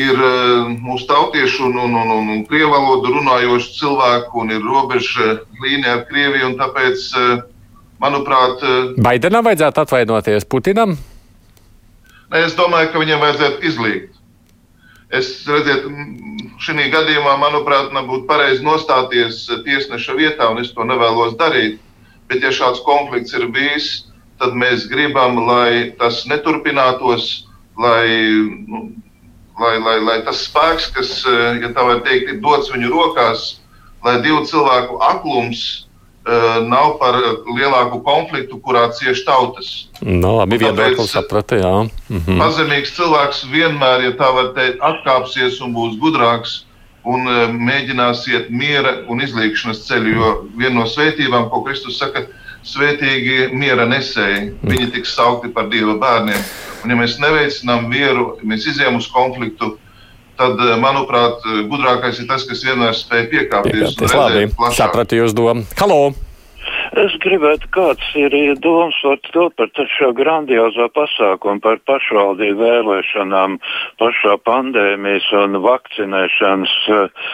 ir 0.00 0.16
eh, 0.16 0.72
mūsu 0.80 1.06
tautiešu 1.10 1.68
un, 1.68 1.76
un, 1.84 1.98
un, 2.00 2.14
un, 2.16 2.30
un 2.36 2.40
krievu 2.48 2.72
valodu 2.72 3.12
runājošu 3.12 3.76
cilvēku, 3.76 4.40
un 4.40 4.54
ir 4.56 4.64
robeža 4.64 5.36
līnija 5.60 5.98
ar 5.98 6.02
Krieviju. 6.08 6.54
Tāpēc, 6.62 7.06
manuprāt, 8.02 8.64
Baidenam 9.02 9.46
vajadzētu 9.46 9.82
atvainoties 9.84 10.48
Putinam? 10.48 10.96
Ne, 12.30 12.42
es 12.42 12.56
domāju, 12.58 12.90
ka 12.92 13.02
viņam 13.02 13.22
vajadzētu 13.22 13.66
izlīgt. 13.68 14.12
Es 15.14 15.28
redziet, 15.46 15.84
šī 16.58 16.88
gadījumā, 16.90 17.36
manuprāt, 17.38 17.92
nebūtu 17.94 18.26
pareizi 18.26 18.64
nostāties 18.66 19.44
tiesneša 19.66 20.16
vietā, 20.18 20.48
un 20.50 20.58
es 20.64 20.72
to 20.74 20.82
nevēlos 20.82 21.36
darīt. 21.38 21.78
Bet, 22.26 22.42
ja 22.42 22.50
šāds 22.50 22.82
konflikts 22.82 23.36
ir 23.38 23.46
bijis, 23.54 24.08
tad 24.42 24.56
mēs 24.58 24.88
gribam, 24.90 25.38
lai 25.46 25.94
tas 26.00 26.24
neturpinātos, 26.26 27.46
lai, 27.78 28.10
nu, 28.66 28.82
lai, 29.60 29.76
lai, 29.78 29.96
lai 30.02 30.18
tas 30.26 30.42
spēks, 30.48 30.90
kas, 30.96 31.12
ja 31.62 31.70
tā 31.70 31.86
var 31.86 32.02
teikt, 32.02 32.34
ir 32.34 32.42
dots 32.42 32.72
viņu 32.74 32.90
rokās, 32.90 33.46
lai 34.02 34.18
divu 34.26 34.42
cilvēku 34.48 34.98
aklums 35.06 35.85
nav 36.66 36.96
par 36.98 37.16
lielāku 37.46 38.00
konfliktu, 38.02 38.58
kurā 38.58 38.88
cieš 38.98 39.22
tautas. 39.26 39.68
Nu, 40.02 40.36
labi, 40.40 40.58
viedoklis 40.58 41.12
saprata, 41.14 41.58
jā. 41.60 41.74
Mhm. 42.10 42.40
Pazemīgs 42.42 42.94
cilvēks 42.96 43.44
vienmēr, 43.52 44.08
ja 44.08 44.16
tā 44.18 44.32
var 44.34 44.50
teikt, 44.56 44.82
atkāpsies 44.82 45.60
un 45.62 45.76
būs 45.76 45.98
gudrāks 46.02 46.64
un 47.06 47.28
uh, 47.30 47.46
mēģinās 47.54 48.24
iet 48.32 48.50
miera 48.50 48.98
un 49.06 49.22
izlīkšanas 49.22 49.84
ceļu, 49.86 50.14
jo 50.18 50.32
viena 50.58 50.80
no 50.80 50.86
svētībām, 50.90 51.48
ko 51.52 51.62
Kristus 51.66 52.00
saka, 52.02 52.26
svētīgi 52.66 53.52
miera 53.54 53.86
nesēji, 53.86 54.56
viņi 54.66 54.90
tiks 54.96 55.14
saukti 55.14 55.52
par 55.54 55.68
Dieva 55.70 55.94
bērniem. 56.02 56.40
Un, 56.82 56.90
ja 56.90 56.98
mēs 56.98 57.18
neveicinām 57.22 57.86
mieru, 57.90 58.32
mēs 58.42 58.66
izējām 58.72 58.98
uz 58.98 59.06
konfliktu, 59.14 59.76
tad, 60.38 60.60
eh, 60.60 60.76
manuprāt, 60.82 61.42
gudrākais 61.70 62.20
ir 62.22 62.30
tas, 62.30 62.46
kas 62.48 62.64
vienmēr 62.64 62.94
spēj 62.96 63.26
piekāpties. 63.32 63.98
Piekāpties, 63.98 64.56
labi, 64.60 64.76
sapratu 64.76 65.22
jūs 65.22 65.36
domu. 65.36 65.66
Halo! 65.80 66.14
Es 66.96 67.12
gribētu, 67.20 67.68
kāds 67.74 68.06
ir 68.16 68.32
domas 68.64 68.96
par 69.02 69.18
to, 69.34 69.44
par 69.58 69.88
šo 69.92 70.10
grandiozo 70.16 70.86
pasākumu, 70.96 71.60
par 71.60 71.80
pašvaldību 71.88 72.62
vēlēšanām, 72.62 73.58
pašā 74.00 74.36
pandēmijas 74.48 75.26
un 75.42 75.60
vakcinēšanas 75.66 76.74
uh, 76.94 77.28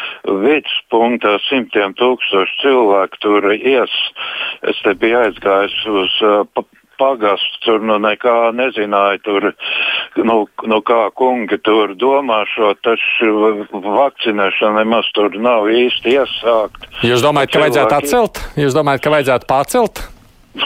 viduspunktā 0.44 1.36
simtiem 1.46 1.94
tūkstošu 2.00 2.58
cilvēku 2.64 3.22
tur 3.24 3.50
ies. 3.54 3.94
Es 4.66 4.82
te 4.82 4.96
biju 4.98 5.20
aizgājis 5.26 5.78
uz 6.02 6.18
uh, 6.26 6.64
pagasts, 7.00 7.58
tur 7.64 7.82
nu 7.84 7.98
nekā 8.02 8.52
nezināja, 8.56 9.20
tur, 9.26 9.50
nu, 10.20 10.36
nu 10.68 10.80
kā 10.86 11.02
kungi 11.18 11.58
tur 11.64 11.94
domā 11.98 12.42
šo, 12.52 12.72
taču 12.84 13.66
vakcinēšana 13.72 14.82
nemaz 14.82 15.10
tur 15.16 15.34
nav 15.36 15.70
īsti 15.72 16.16
iesākt. 16.16 16.88
Jūs 17.06 17.24
domājat, 17.24 17.54
ka 17.54 17.64
vajadzētu 17.66 17.98
atcelt? 17.98 18.42
Jūs 18.60 18.76
domājat, 18.76 19.04
ka 19.04 19.14
vajadzētu 19.16 19.50
pārcelt? 19.50 20.04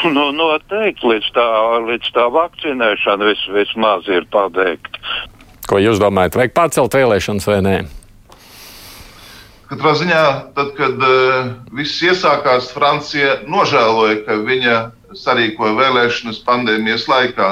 Nu, 0.03 0.33
noteikti 0.35 1.07
līdz 1.07 1.29
tā, 1.37 1.47
līdz 1.87 2.11
tā 2.17 2.27
vakcinēšana 2.35 3.29
vis, 3.29 3.45
vismaz 3.55 4.09
ir 4.11 4.27
pabeigta. 4.33 4.99
Ko 5.71 5.79
jūs 5.83 6.01
domājat, 6.03 6.39
vajag 6.39 6.57
pārcelt 6.57 6.95
vēlēšanas 6.95 7.47
vai 7.51 7.61
nē? 7.63 7.77
Katrā 9.67 9.93
ziņā, 9.99 10.25
tad, 10.55 10.69
kad 10.79 11.01
uh, 11.03 11.49
viss 11.75 12.03
iesākās, 12.07 12.69
Francija 12.75 13.41
nožēloja, 13.51 14.21
ka 14.27 14.37
viņa 14.47 14.77
sarīkoja 15.15 15.77
vēlēšanas 15.79 16.43
pandēmijas 16.47 17.07
laikā. 17.11 17.51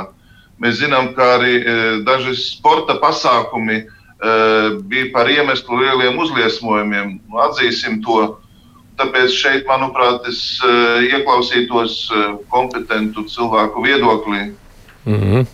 Mēs 0.62 0.78
zinām, 0.80 1.12
ka 1.16 1.34
arī 1.38 1.58
uh, 1.60 1.82
daži 2.06 2.36
sporta 2.38 2.96
pasākumi 3.02 3.82
uh, 3.84 4.80
bija 4.88 5.10
par 5.14 5.30
iemeslu 5.30 5.80
lieliem 5.82 6.18
uzliesmojumiem. 6.18 7.18
Nu, 7.28 7.42
atzīsim 7.48 8.00
to. 8.04 8.38
Tāpēc 8.94 9.32
šeit, 9.34 9.64
manuprāt, 9.66 10.22
es 10.30 10.60
uh, 10.62 11.02
ieklausītos 11.02 11.98
kompetentu 12.52 13.26
cilvēku 13.26 13.82
viedoklī. 13.82 14.52
Mm 15.04 15.20
-hmm. 15.20 15.46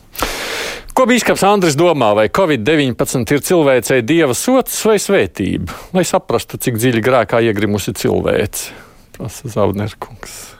Ko 1.00 1.07
Bīskaps 1.09 1.40
Andris 1.49 1.78
domā, 1.80 2.11
vai 2.12 2.26
Covid-19 2.28 3.33
ir 3.33 3.40
cilvēcei 3.40 4.02
dieva 4.04 4.35
sots 4.37 4.83
vai 4.85 4.99
svētība? 5.00 5.73
Lai 5.97 6.04
saprastu, 6.04 6.59
cik 6.61 6.76
dziļi 6.76 7.00
grēkā 7.00 7.40
iegrimusi 7.40 7.95
cilvēce, 7.97 8.75
prasa 9.16 9.49
Zaudnerkungs. 9.49 10.59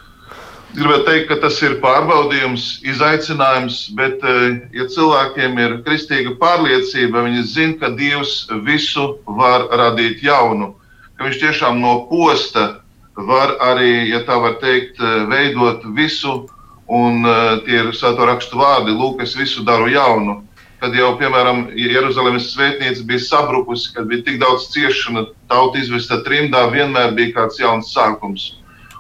Gribētu 0.71 1.07
teikt, 1.07 1.27
ka 1.29 1.37
tas 1.43 1.57
ir 1.67 1.79
pārbaudījums, 1.83 2.67
izaicinājums, 2.87 3.81
bet, 3.99 4.23
eh, 4.23 4.61
ja 4.77 4.87
cilvēkiem 4.87 5.59
ir 5.59 5.81
kristīga 5.87 6.37
pārliecība, 6.39 7.25
viņi 7.27 7.43
zina, 7.43 7.79
ka 7.81 7.91
Dievs 7.99 8.47
visu 8.67 9.19
var 9.27 9.67
radīt 9.69 10.23
jaunu, 10.23 10.75
ka 11.19 11.25
Viņš 11.25 11.41
tiešām 11.41 11.81
no 11.81 12.07
posta 12.09 12.81
var 13.17 13.59
arī, 13.61 14.09
ja 14.09 14.23
tā 14.25 14.41
var 14.41 14.57
teikt, 14.63 15.01
eh, 15.01 15.27
veidot 15.27 15.85
visu 15.97 16.49
Un 16.91 17.23
uh, 17.23 17.61
tie 17.63 17.85
ir 17.85 17.93
svēto 17.95 18.27
rakstu 18.27 18.59
vārdi, 18.59 18.91
lūk, 18.99 19.21
es 19.23 19.37
visu 19.39 19.63
daru 19.63 19.87
jaunu. 19.93 20.41
Kad 20.83 20.97
jau, 20.97 21.13
piemēram, 21.21 21.69
Jeruzalemes 21.79 22.49
svētnīca 22.51 23.05
bija 23.07 23.23
sabrukusi, 23.23 23.93
kad 23.95 24.09
bija 24.11 24.25
tik 24.27 24.41
daudz 24.43 24.67
ciešana, 24.73 25.29
tauta 25.53 25.79
izvesta 25.79 26.19
trimdā, 26.27 26.65
vienmēr 26.73 27.15
bija 27.15 27.37
kāds 27.37 27.61
jauns 27.63 27.93
sākums. 27.95 28.49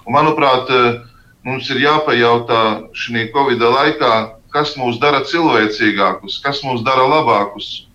Un, 0.04 0.14
manuprāt, 0.14 0.70
uh, 0.70 1.00
mums 1.44 1.70
ir 1.70 1.82
jāpajautā 1.84 2.62
šī 2.96 3.28
Covid 3.34 3.62
laikā, 3.62 4.14
kas 4.54 4.74
mūs 4.76 4.98
dara 5.02 5.22
cilvēcīgākus, 5.26 6.40
kas 6.44 6.62
mūs 6.66 6.84
dara 6.86 7.06
labākus. 7.08 7.86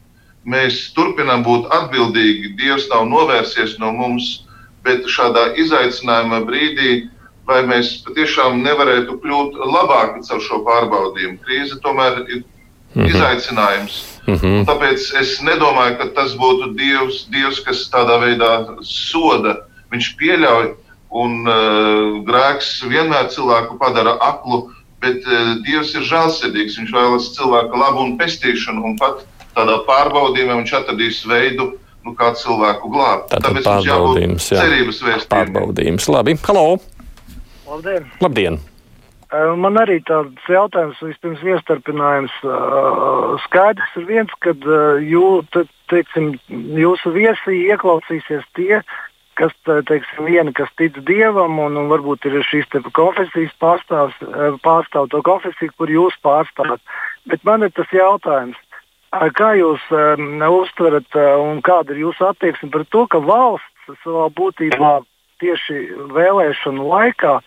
Mēs 0.46 0.94
turpinām 0.94 1.44
būt 1.44 1.72
atbildīgi, 1.74 2.56
Dievs 2.60 2.86
nav 2.92 3.08
novērsies 3.10 3.80
no 3.82 3.92
mums, 3.92 4.46
bet 4.86 5.08
šādā 5.10 5.56
izaicinājuma 5.58 6.44
brīdī 6.46 7.08
vai 7.46 7.62
mēs 7.70 8.00
patiešām 8.06 8.62
nevarētu 8.66 9.20
kļūt 9.22 9.58
labāki 9.70 10.24
caur 10.28 10.42
šo 10.42 10.62
pārbaudījumu. 10.66 11.40
Krīze 11.46 11.78
tomēr 11.84 12.24
ir 12.26 12.42
mm 12.42 13.02
-hmm. 13.02 13.10
izaicinājums. 13.10 14.00
Mm 14.26 14.36
-hmm. 14.36 14.66
Tāpēc 14.70 15.12
es 15.22 15.42
nedomāju, 15.42 15.98
ka 15.98 16.08
tas 16.18 16.34
būtu 16.38 16.74
Dievs, 16.78 17.28
Dievs 17.30 17.60
kas 17.66 17.90
tādā 17.94 18.18
veidā 18.22 18.82
soda. 18.82 19.58
Viņš 19.92 20.16
pieļauj, 20.20 20.74
un 21.16 21.46
uh, 21.48 22.20
grēks 22.28 22.82
vienmēr 22.90 23.30
cilvēku 23.34 23.78
padara 23.80 24.18
aklu, 24.24 24.66
bet 25.04 25.24
uh, 25.30 25.56
Dievs 25.66 25.96
ir 25.96 26.06
žēlsirdīgs. 26.10 26.78
Viņš 26.82 26.94
vēlas 26.96 27.32
cilvēka 27.38 27.80
labu 27.80 28.04
un 28.06 28.14
pestīšanu, 28.20 28.84
un 28.92 29.00
pat 29.00 29.24
tādā 29.56 29.80
pārbaudījumā 29.88 30.60
viņš 30.62 30.76
atradīs 30.82 31.24
veidu, 31.30 31.72
nu, 32.06 32.14
kā 32.20 32.34
cilvēku 32.38 32.92
glābt. 32.94 33.32
Tātad 33.32 33.52
Tāpēc 33.52 33.70
pārbaudījums, 33.72 34.52
jā. 34.52 34.62
cerības 34.62 35.02
vēstījums. 35.02 35.34
Pārbaudījums, 35.34 36.10
labi. 36.12 36.40
Halo! 36.46 36.70
Labdien! 37.66 38.10
Labdien. 38.22 38.64
Man 39.34 39.76
arī 39.82 39.98
tāds 40.06 40.46
jautājums, 40.48 41.00
vispirms 41.04 41.42
iestarpinājums. 41.44 42.36
Skaidrs 43.48 43.98
ir 44.00 44.06
viens, 44.08 44.36
ka 44.46 44.54
jū, 45.02 45.26
teiksim, 45.92 46.36
jūsu 46.78 47.12
viesī 47.16 47.66
ieklausīsies 47.74 48.46
tie, 48.56 48.80
kas, 49.40 49.54
teiksim, 49.66 50.26
viena, 50.28 50.54
kas 50.56 50.72
tic 50.80 50.98
dievam, 51.08 51.60
un, 51.60 51.78
un 51.80 51.90
varbūt 51.92 52.28
ir 52.30 52.40
šīs 52.48 52.70
konfesijas 52.96 53.56
pārstāvs, 53.62 54.18
pārstāv 54.66 55.10
to 55.12 55.22
konfesiju, 55.26 55.74
kur 55.78 55.92
jūs 55.92 56.16
pārstāvat. 56.26 56.82
Bet 57.30 57.44
man 57.48 57.68
ir 57.68 57.74
tas 57.76 57.92
jautājums, 57.94 58.58
kā 59.36 59.54
jūs 59.60 59.84
um, 59.96 60.40
uztverat 60.60 61.20
un 61.40 61.62
kāda 61.66 61.94
ir 61.94 62.06
jūsu 62.08 62.30
attieksme 62.30 62.72
par 62.74 62.86
to, 62.92 63.06
ka 63.08 63.22
valsts 63.24 64.02
savā 64.04 64.30
būtībā 64.36 64.98
tieši 65.44 65.82
vēlēšanu 66.16 66.88
laikā 66.90 67.38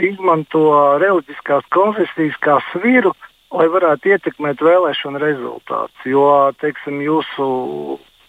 izmanto 0.00 0.64
reliģiskās 1.02 1.66
konfesijas 1.74 2.36
kā 2.44 2.60
sviru, 2.70 3.12
lai 3.50 3.66
varētu 3.72 4.12
ietekmēt 4.14 4.62
vēlēšanu 4.62 5.20
rezultātus. 5.20 6.06
Jo, 6.06 6.52
teiksim, 6.62 7.00
jūsu 7.02 7.48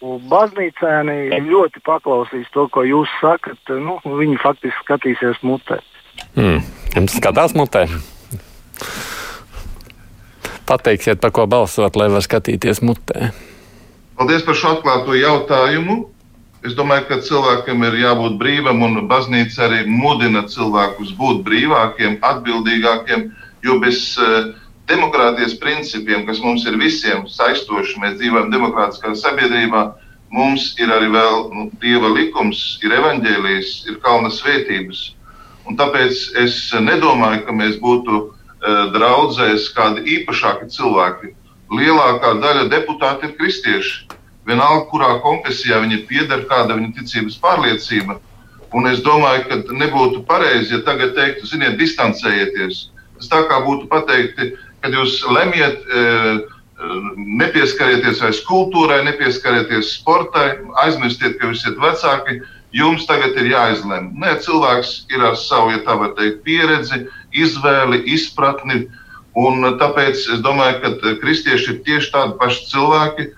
baznīcēni 0.01 1.41
ļoti 1.48 1.81
paklausīs 1.86 2.50
to, 2.53 2.67
ko 2.74 2.84
jūs 2.88 3.10
sakat. 3.22 3.60
Nu, 3.81 4.00
viņi 4.05 4.39
faktiski 4.41 4.86
skatīsies 4.86 5.41
mutē. 5.46 5.79
Mm. 6.36 6.62
Jums 6.96 7.17
skatās 7.17 7.55
mutē? 7.58 7.86
Pateiksiet, 10.67 11.20
par 11.22 11.34
ko 11.36 11.48
balsot, 11.51 11.98
lai 12.00 12.10
var 12.12 12.24
skatīties 12.24 12.81
mutē. 12.86 13.31
Paldies 14.17 14.43
par 14.48 14.58
šo 14.58 14.75
atklāto 14.77 15.15
jautājumu. 15.17 16.03
Es 16.62 16.75
domāju, 16.77 17.08
ka 17.10 17.17
cilvēkam 17.25 17.81
ir 17.88 17.96
jābūt 18.03 18.36
brīvam, 18.38 18.84
un 18.86 19.08
baznīca 19.10 19.65
arī 19.65 19.79
mudina 19.89 20.43
cilvēkus 20.46 21.15
būt 21.17 21.41
brīvākiem, 21.48 22.20
atbildīgākiem, 22.22 23.24
jo 23.65 23.77
bez 23.81 24.03
uh, 24.22 24.51
demokrātijas 24.91 25.55
principiem, 25.60 26.25
kas 26.27 26.43
mums 26.43 26.67
ir 26.69 26.77
visiem 26.79 27.25
saistoši, 27.31 28.00
mēs 28.03 28.19
dzīvojam 28.19 28.51
demokrātiskā 28.53 29.15
sabiedrībā, 29.17 29.86
mums 30.31 30.71
ir 30.79 30.91
arī 30.93 31.10
vēl 31.12 31.48
nu, 31.55 31.65
dieva 31.81 32.12
likums, 32.13 32.79
ir 32.83 32.95
evaņģēlijas, 33.00 33.74
ir 33.89 34.00
kalna 34.03 34.31
svētības. 34.33 35.03
Un 35.67 35.77
tāpēc 35.79 36.24
es 36.41 36.57
nedomāju, 36.74 37.45
ka 37.48 37.55
mēs 37.55 37.77
būtu 37.81 38.17
uh, 38.21 38.31
draudzēs 38.95 39.69
kādi 39.75 40.03
īpašāki 40.17 40.71
cilvēki. 40.75 41.36
Lielākā 41.71 42.33
daļa 42.43 42.67
deputāti 42.71 43.29
ir 43.29 43.38
kristieši 43.38 44.19
vienalga, 44.48 44.88
kurā 44.91 45.13
konfesijā 45.24 45.79
viņi 45.83 46.03
pieder, 46.10 46.45
kāda 46.50 46.75
viņa 46.79 46.95
ticības 46.98 47.38
pārliecība. 47.43 48.17
Un 48.75 48.88
es 48.88 49.01
domāju, 49.03 49.45
ka 49.50 49.75
nebūtu 49.75 50.24
pareizi, 50.27 50.77
ja 50.77 50.81
tagad 50.88 51.13
teiktu, 51.17 51.48
ziniet, 51.48 51.77
distancējieties. 51.79 52.86
Tas 53.19 53.29
tā 53.31 53.41
kā 53.50 53.60
būtu 53.65 53.89
pateikti, 53.91 54.53
kad 54.81 54.95
jūs 54.97 55.19
lemjat, 55.29 55.77
e, 55.81 56.01
e, 56.01 56.95
nepieskarieties 57.41 58.23
vairs 58.23 58.41
kultūrai, 58.47 59.03
nepieskarieties 59.07 59.95
sportai, 60.00 60.47
aizmirstiet, 60.85 61.38
ka 61.39 61.51
jūs 61.51 61.63
esat 61.63 61.79
vecāki. 61.81 62.41
Jums 62.71 63.03
tagad 63.03 63.35
ir 63.35 63.50
jāizlemj. 63.51 64.13
Nē, 64.15 64.38
cilvēks 64.45 64.91
ir 65.11 65.25
ar 65.27 65.33
savu, 65.35 65.73
ja 65.73 65.81
tā 65.83 65.97
var 66.00 66.13
teikt, 66.15 66.39
pieredzi, 66.45 67.01
izvēli, 67.35 68.00
izpratni, 68.15 68.85
Un 69.35 69.63
tāpēc 69.79 70.25
es 70.33 70.41
domāju, 70.43 70.81
ka 70.83 71.13
kristieši 71.21 71.71
ir 71.71 71.77
tieši 71.85 72.11
tādi 72.11 72.33
paši 72.39 72.65
cilvēki, 72.67 73.29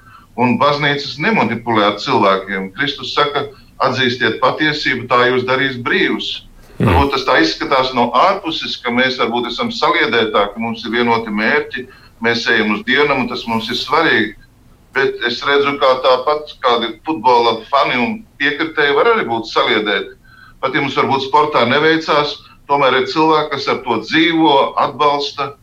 un 0.42 0.56
baznīcas 0.58 1.20
nemanipulē 1.22 1.92
ar 1.92 2.00
cilvēkiem. 2.02 2.72
Kristus 2.74 3.14
saka, 3.14 3.46
atzīstiet 3.78 4.40
patiesību, 4.42 5.06
tā 5.12 5.30
jūs 5.30 5.46
darīs 5.46 5.78
brīvus. 5.78 6.48
Mm. 6.84 6.90
Varbūt 6.92 7.14
tas 7.16 7.26
tā 7.28 7.40
izskatās 7.40 7.94
no 7.96 8.10
ārpuses, 8.18 8.76
ka 8.84 8.92
mēs 8.92 9.16
varbūt 9.22 9.48
esam 9.54 9.70
saliedētāki, 9.72 10.60
mums 10.60 10.84
ir 10.84 10.92
vienoti 10.98 11.32
mērķi, 11.32 11.86
mēs 12.24 12.44
ejam 12.52 12.74
uz 12.76 12.82
dienu, 12.88 13.16
un 13.22 13.30
tas 13.32 13.46
mums 13.48 13.70
ir 13.72 13.80
svarīgi. 13.80 14.34
Bet 14.94 15.24
es 15.26 15.40
redzu, 15.48 15.78
kā 15.82 15.94
tāpat 16.04 16.52
kādi 16.62 16.92
futbola 17.08 17.56
fani 17.72 17.96
un 17.98 18.18
piekritēji 18.42 18.98
var 18.98 19.14
arī 19.14 19.24
būt 19.30 19.48
saliedēti. 19.50 20.18
Pat 20.62 20.76
ja 20.76 20.84
mums 20.84 20.98
varbūt 21.00 21.26
sportā 21.30 21.64
neveicās, 21.72 22.36
tomēr 22.70 23.00
ir 23.00 23.08
cilvēki, 23.12 23.52
kas 23.56 23.70
ar 23.72 23.80
to 23.88 24.02
dzīvo, 24.04 24.58
atbalsta. 24.84 25.54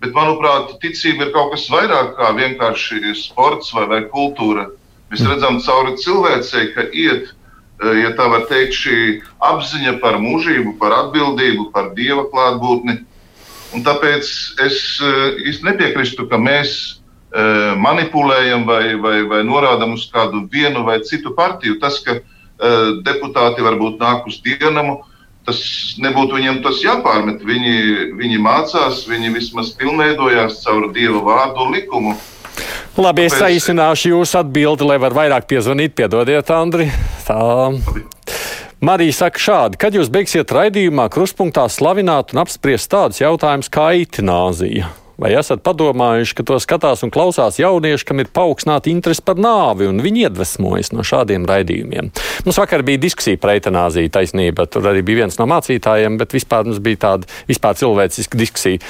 Bet, 0.00 0.14
manuprāt, 0.16 0.78
ticība 0.80 1.26
ir 1.26 1.34
kaut 1.34 1.50
kas 1.52 1.66
vairāk 1.68 2.14
kā 2.16 2.30
vienkārši 2.38 3.12
sports 3.20 3.74
vai, 3.76 3.84
vai 3.90 4.00
kultūra. 4.08 4.70
Mēs 5.10 5.26
redzam 5.26 5.58
cauri 5.60 5.98
cilvēcei, 6.00 6.70
ka 6.72 6.86
iet, 6.96 7.34
ja 7.80 8.12
tā 8.16 8.26
var 8.28 8.46
teikt, 8.50 8.76
šī 8.76 8.96
apziņa 9.50 9.98
par 10.02 10.18
mūžību, 10.20 10.76
par 10.80 10.96
atbildību, 10.98 11.70
par 11.74 11.92
dieva 11.96 12.26
klātbūtni. 12.32 12.98
Un 13.76 13.84
tāpēc 13.86 14.26
es 14.66 14.80
eh, 15.04 15.20
īsti 15.50 15.68
nepiekrītu, 15.68 16.26
ka 16.30 16.40
mēs 16.40 16.74
eh, 16.82 17.72
manipulējam 17.78 18.66
vai, 18.68 18.96
vai, 19.00 19.20
vai 19.30 19.44
norādām 19.46 19.94
uz 19.96 20.08
kādu 20.12 20.46
vienu 20.52 20.84
vai 20.88 21.00
citu 21.06 21.34
partiju. 21.36 21.78
Tas, 21.82 22.02
ka 22.04 22.20
deputāti 23.06 23.62
varbūt 23.64 24.02
nāk 24.02 24.26
uz 24.28 24.34
dienamu, 24.44 24.98
tas 25.48 25.60
nebūtu 25.96 26.36
viņiem 26.36 26.60
tas 26.64 26.82
jāpārmet. 26.84 27.40
Viņi, 27.46 27.76
viņi 28.18 28.40
mācās, 28.44 29.06
viņi 29.08 29.32
vismaz 29.32 29.72
pilnveidojās 29.78 30.60
caur 30.66 30.90
Dieva 30.92 31.22
vārdu 31.24 31.70
likumu. 31.72 32.16
Labi, 33.00 33.24
es 33.30 33.32
saīsināšu 33.40 34.10
jūsu 34.10 34.36
atbildi, 34.42 34.84
lai 34.84 34.98
var 35.00 35.14
vairāk 35.16 35.46
piezvanīt. 35.48 35.94
Piedodiet, 35.96 36.50
Andri. 36.52 36.90
Tā. 37.24 37.70
Marija 38.84 39.14
saka 39.16 39.40
šādi, 39.40 39.78
kad 39.80 39.96
jūs 39.96 40.10
beigsiet 40.12 40.52
raidījumā 40.52 41.06
kruspunktā 41.12 41.64
slavināt 41.72 42.34
un 42.34 42.42
apspriest 42.44 42.92
tādus 42.92 43.22
jautājumus 43.22 43.72
kā 43.72 43.90
eitanāzija? 43.96 44.92
Vai 45.20 45.34
esat 45.36 45.60
padomājuši, 45.60 46.32
ka 46.38 46.44
to 46.48 46.56
skatās 46.62 47.02
un 47.04 47.10
klausās 47.12 47.58
jaunieši, 47.60 48.06
kam 48.08 48.22
ir 48.22 48.30
paaugstināta 48.32 48.88
interese 48.88 49.20
par 49.24 49.36
nāvi, 49.36 49.84
un 49.90 50.00
viņi 50.00 50.24
iedvesmojas 50.24 50.94
no 50.94 51.04
šādiem 51.04 51.44
raidījumiem? 51.48 52.08
Mums 52.46 52.60
vakar 52.62 52.80
bija 52.86 53.02
diskusija 53.02 53.36
par 53.42 53.52
eitanāziju, 53.52 54.08
taisnība. 54.14 54.64
Tur 54.64 54.88
arī 54.88 55.04
bija 55.04 55.26
viens 55.26 55.36
no 55.36 55.44
mācītājiem, 55.50 56.16
bet 56.22 56.32
vispār 56.32 56.64
mums 56.64 56.80
bija 56.80 57.02
tāda 57.04 57.28
vispār 57.50 57.76
cilvēciska 57.82 58.40
diskusija. 58.40 58.80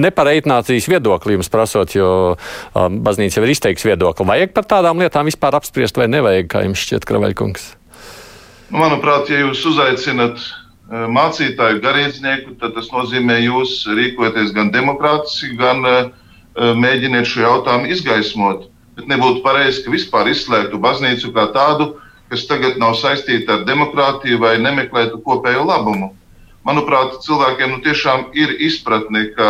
Ne 0.00 0.08
par 0.08 0.32
eitanāzijas 0.32 0.88
viedokli 0.88 1.36
jums 1.36 1.52
prasot, 1.52 1.92
jo 1.98 2.10
um, 2.32 3.00
baznīca 3.04 3.42
jau 3.42 3.44
ir 3.44 3.52
izteikusi 3.52 3.92
viedokli. 3.92 4.30
Vajag 4.32 4.56
par 4.56 4.70
tādām 4.72 5.04
lietām 5.04 5.28
vispār 5.28 5.60
apspriest 5.60 6.00
vai 6.00 6.08
nevajag, 6.08 6.48
kā 6.48 6.64
jums 6.64 6.80
šķiet, 6.80 7.04
Kravaļkungs? 7.12 7.72
Manuprāt, 8.72 9.28
ja 9.28 9.44
jūs 9.44 9.60
uzaicinat 9.68 10.40
mācītāju, 10.90 11.80
garīdznieku, 11.80 12.58
tad 12.60 12.74
tas 12.76 12.90
nozīmē, 12.92 13.38
jūs 13.40 13.84
rīkojaties 13.88 14.52
gan 14.56 14.70
demokrātiski, 14.74 15.54
gan 15.56 15.84
uh, 15.88 16.10
mēģiniet 16.54 17.28
šo 17.28 17.44
jautājumu 17.46 17.90
izgaismot. 17.94 18.68
Bet 18.94 19.08
nebūtu 19.10 19.42
pareizi, 19.42 19.82
ka 19.84 19.94
vispār 19.94 20.30
izslēgtu 20.30 20.78
baznīcu 20.78 21.32
kā 21.34 21.48
tādu, 21.54 21.94
kas 22.30 22.44
tagad 22.50 22.78
nav 22.78 22.94
saistīta 22.98 23.58
ar 23.58 23.64
demokrātiju 23.68 24.38
vai 24.42 24.58
nemeklētu 24.62 25.22
kopējo 25.24 25.64
labumu. 25.66 26.12
Manuprāt, 26.64 27.18
cilvēkiem 27.24 27.74
nu, 27.74 27.80
tiešām 27.84 28.30
ir 28.38 28.54
izpratne, 28.64 29.26
ka 29.36 29.48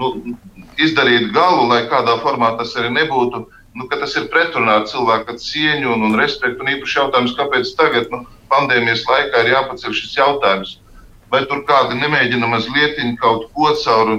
nu, 0.00 0.36
izdarīt 0.80 1.32
galu, 1.34 1.66
lai 1.68 1.82
kādā 1.90 2.16
formā 2.22 2.54
tas 2.58 2.72
arī 2.80 2.92
nebūtu, 2.94 3.44
nu, 3.74 3.86
tas 4.02 4.16
ir 4.18 4.28
pretrunā 4.32 4.80
ar 4.80 4.86
cilvēka 4.90 5.36
cieņu 5.40 5.94
un, 5.94 6.04
un 6.08 6.18
respektu. 6.18 6.64
Un 6.64 6.72
īpaši 6.74 7.00
jautājums, 7.00 7.36
kāpēc 7.38 7.72
tagad? 7.78 8.10
Nu, 8.12 8.24
pandēmijas 8.50 9.06
laikā 9.08 9.44
ir 9.44 9.52
jāpaceļ 9.54 9.96
šis 10.00 10.16
jautājums. 10.18 10.76
Vai 11.30 11.44
tur 11.46 11.62
kādi 11.68 11.98
nemēģina 12.00 12.48
mazliet 12.50 12.98
kaut 13.22 13.46
ko 13.54 13.70
caur 13.84 14.16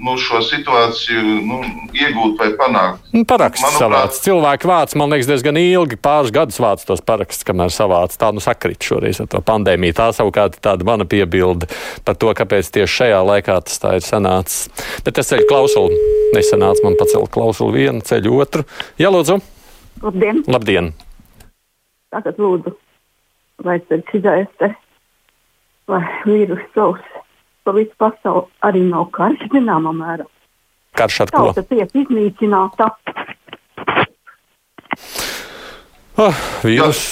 nu, 0.00 0.16
šo 0.20 0.40
situāciju 0.44 1.36
nu, 1.46 1.58
iegūt 1.96 2.40
vai 2.40 2.48
panākt? 2.58 3.04
Nu, 3.14 3.22
paraksts 3.28 3.62
Manuprāt, 3.64 3.80
savāds. 3.82 4.20
Cilvēki 4.24 4.70
vāc, 4.70 4.94
man 4.98 5.12
liekas, 5.12 5.28
diezgan 5.30 5.60
ilgi, 5.60 5.98
pāris 6.00 6.32
gadus 6.34 6.60
vāc 6.62 6.84
tos 6.88 7.04
parakstus, 7.04 7.46
kamēr 7.48 7.72
savāc. 7.74 8.16
Tā 8.20 8.32
nu 8.34 8.42
sakrit 8.44 8.80
šoreiz 8.86 9.20
ar 9.22 9.30
to 9.32 9.42
pandēmiju. 9.44 9.96
Tā 10.00 10.10
savukārt 10.16 10.58
ir 10.58 10.64
tāda 10.64 10.88
mana 10.88 11.06
piebilde 11.08 11.68
par 12.06 12.18
to, 12.20 12.32
kāpēc 12.36 12.72
tieši 12.74 12.96
šajā 13.02 13.22
laikā 13.30 13.60
tas 13.68 13.80
tā 13.82 13.94
ir 13.98 14.06
sanācis. 14.06 14.68
Bet 15.06 15.20
es 15.20 15.32
ceļu 15.32 15.48
klausulu, 15.50 16.02
nesanāca 16.36 16.86
man 16.86 16.98
pacelt 17.00 17.32
klausulu 17.34 17.76
vienu, 17.76 18.04
ceļu 18.06 18.36
otru. 18.40 18.66
Jā, 19.00 19.12
lūdzu! 19.12 19.40
Labdien! 20.00 20.44
Labdien. 20.48 20.94
Tātad 22.10 22.40
lūdzu 22.40 22.72
vai 23.64 23.76
tad 23.90 24.06
šizēste, 24.10 24.72
vai 25.90 26.00
vīrus 26.24 26.62
savs 26.74 27.09
pa 27.64 27.74
visu 27.76 27.94
pasauli 28.00 28.46
arī 28.66 28.82
nav 28.86 29.08
karš 29.16 29.48
zināmā 29.52 29.92
mērā. 29.96 30.26
Karš 30.98 31.20
ar 31.24 31.32
ko? 31.32 31.42
Tauta 31.50 31.64
tiek 31.70 31.92
iznīcināta. 32.02 32.90
Oh, 36.20 36.40
vīrus. 36.66 37.04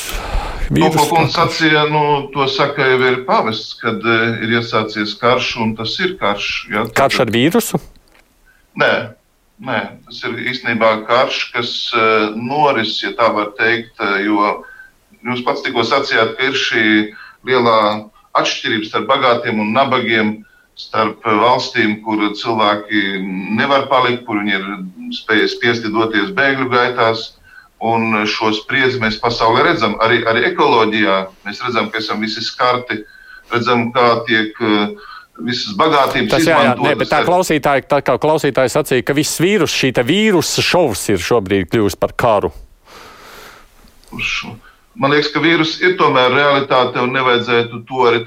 Nu, 0.69 0.91
ko 0.93 1.07
kundze 1.09 1.33
sacīja, 1.33 1.87
nu, 1.89 2.01
to 2.35 2.45
saka 2.53 2.91
jau 2.91 2.99
ir 3.09 3.23
pavests, 3.29 3.79
kad 3.81 4.03
uh, 4.05 4.43
ir 4.45 4.59
iesācies 4.59 5.15
karš, 5.21 5.55
un 5.65 5.73
tas 5.79 5.95
ir 6.05 6.19
karš. 6.21 6.49
Ja, 6.69 6.83
tad, 6.91 6.97
karš 6.99 7.23
ar 7.25 7.33
vīrusu? 7.33 7.81
Nē, 8.79 8.91
nē, 9.65 9.79
tas 10.05 10.19
ir 10.29 10.43
īstenībā 10.53 10.91
karš, 11.09 11.39
kas 11.55 11.71
uh, 11.97 12.35
noris, 12.37 12.99
ja 13.01 13.15
tā 13.17 13.31
var 13.33 13.55
teikt, 13.57 13.95
uh, 13.97 14.19
jo 14.21 14.59
Jūs 15.27 15.43
pats 15.47 15.65
tikko 15.65 15.83
sacījāt, 15.87 16.37
ka 16.39 16.47
ir 16.47 16.57
šī 16.59 16.85
lielā 17.49 17.79
atšķirība 18.37 18.89
starp 18.89 19.09
bagātiem 19.09 19.61
un 19.63 19.73
nabagiem, 19.77 20.37
starp 20.79 21.25
valstīm, 21.27 21.99
kur 22.05 22.23
cilvēki 22.39 23.19
nevar 23.59 23.89
palikt, 23.91 24.25
kur 24.27 24.39
viņi 24.43 24.55
ir 24.59 24.69
spiesti 25.17 25.91
doties 25.91 26.31
bēgļu 26.37 26.71
gaitās. 26.71 27.33
Un 27.79 28.25
šo 28.27 28.51
spriedzi 28.57 28.99
mēs 28.99 29.21
pasaulē 29.23 29.63
redzam 29.69 29.95
arī, 30.03 30.25
arī 30.27 30.49
ekoloģijā. 30.49 31.19
Mēs 31.47 31.61
redzam, 31.63 31.93
ka 31.93 32.01
esam 32.03 32.19
visi 32.23 32.43
skarti, 32.43 33.05
redzam, 33.53 33.85
kā 33.95 34.07
tiek 34.27 34.59
uh, 34.59 34.97
visas 35.47 35.77
bagātības 35.79 36.33
tas, 36.33 36.47
jā, 36.47 36.59
jā, 36.67 36.73
nē, 36.83 36.95
bet 36.99 37.11
tā 37.13 37.21
klausītāja, 37.27 37.85
tā 37.91 38.01
kā 38.07 38.17
klausītāja 38.21 38.73
sacīja, 38.75 39.07
ka 39.07 39.15
viss 39.15 39.39
vīrus, 39.43 39.75
šī 39.75 39.93
vīrusa 40.07 40.65
šovs 40.65 41.05
ir 41.15 41.23
šobrīd 41.23 41.71
kļuvis 41.71 41.99
par 42.01 42.15
karu. 42.19 42.51
Šo. 44.19 44.55
Man 44.99 45.13
liekas, 45.15 45.31
ka 45.31 45.39
vīrus 45.39 45.77
ir 45.79 45.93
tomēr 45.99 46.33
realitāte 46.35 46.99
un 46.99 47.13
nevajadzētu 47.15 47.85
to 47.87 48.07
arī 48.09 48.25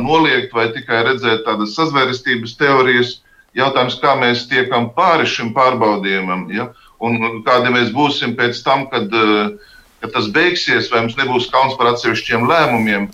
noliegt 0.00 0.54
vai 0.56 0.70
tikai 0.72 1.02
redzēt 1.04 1.44
tādas 1.44 1.74
sazvērestības 1.76 2.56
teorijas. 2.56 3.20
Jautājums, 3.54 4.00
kā 4.00 4.14
mēs 4.16 4.48
tiekam 4.48 4.88
pāri 4.96 5.26
šim 5.28 5.52
pārbaudījumam, 5.54 6.48
ja? 6.50 6.72
un 6.98 7.42
kādi 7.44 7.70
mēs 7.70 7.92
būsim 7.92 8.34
pēc 8.38 8.62
tam, 8.64 8.88
kad, 8.88 9.12
eh, 9.12 9.52
kad 10.00 10.12
tas 10.16 10.30
beigsies, 10.32 10.90
vai 10.90 11.04
mums 11.04 11.18
nebūs 11.20 11.50
kauns 11.52 11.76
par 11.76 11.92
atsevišķiem 11.92 12.48
lēmumiem. 12.48 13.10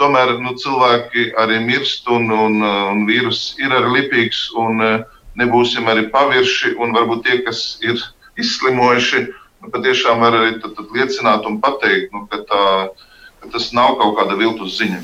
Tomēr 0.00 0.38
nu, 0.40 0.56
cilvēki 0.56 1.36
arī 1.38 1.60
mirst, 1.60 2.08
un, 2.08 2.30
un, 2.32 2.62
un 2.64 3.06
vīrus 3.06 3.54
ir 3.60 3.70
arī 3.70 4.00
lipīgs, 4.00 4.48
un 4.56 4.80
eh, 4.80 5.04
nebūsim 5.36 5.86
arī 5.92 6.08
pavirši, 6.10 6.74
un 6.80 6.96
varbūt 6.96 7.26
tie, 7.28 7.42
kas 7.44 7.76
ir 7.84 8.00
izslimojuši, 8.40 9.26
nu, 9.66 9.74
patiešām 9.74 10.22
var 10.22 10.38
arī 10.38 10.56
tad, 10.62 10.76
tad 10.78 10.94
liecināt 10.94 11.46
un 11.48 11.60
pateikt, 11.60 12.14
nu, 12.14 12.24
ka, 12.30 12.42
tā, 12.46 12.62
ka 13.42 13.52
tas 13.52 13.72
nav 13.74 13.98
kaut 13.98 14.16
kāda 14.20 14.38
viltus 14.38 14.78
ziņa. 14.78 15.02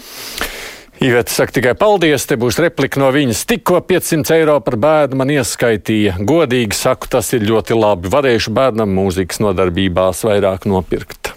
Iveta 1.03 1.35
saka 1.35 1.57
tikai 1.57 1.73
paldies, 1.75 2.29
te 2.31 2.37
būs 2.39 2.61
replika 2.63 3.01
no 3.03 3.09
viņas. 3.11 3.43
Tikko 3.51 3.81
500 3.89 4.37
eiro 4.37 4.61
par 4.63 4.77
bērnu 4.79 5.19
man 5.19 5.33
ieskaitīja. 5.35 6.15
Godīgi 6.23 6.79
saku, 6.79 7.11
tas 7.11 7.33
ir 7.35 7.43
ļoti 7.49 7.75
labi. 7.75 8.13
Varēšu 8.13 8.53
bērnam 8.55 8.93
mūzikas 8.95 9.43
nodarbībās 9.43 10.23
vairāk 10.29 10.69
nopirkt. 10.71 11.33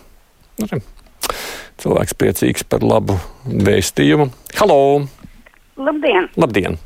Nu, 0.61 0.83
cilvēks 1.81 2.13
priecīgs 2.13 2.67
par 2.69 2.85
labu 2.85 3.17
vēstījumu. 3.49 4.29
Halo! 4.59 4.77
Labdien! 5.81 6.29
Labdien. 6.37 6.77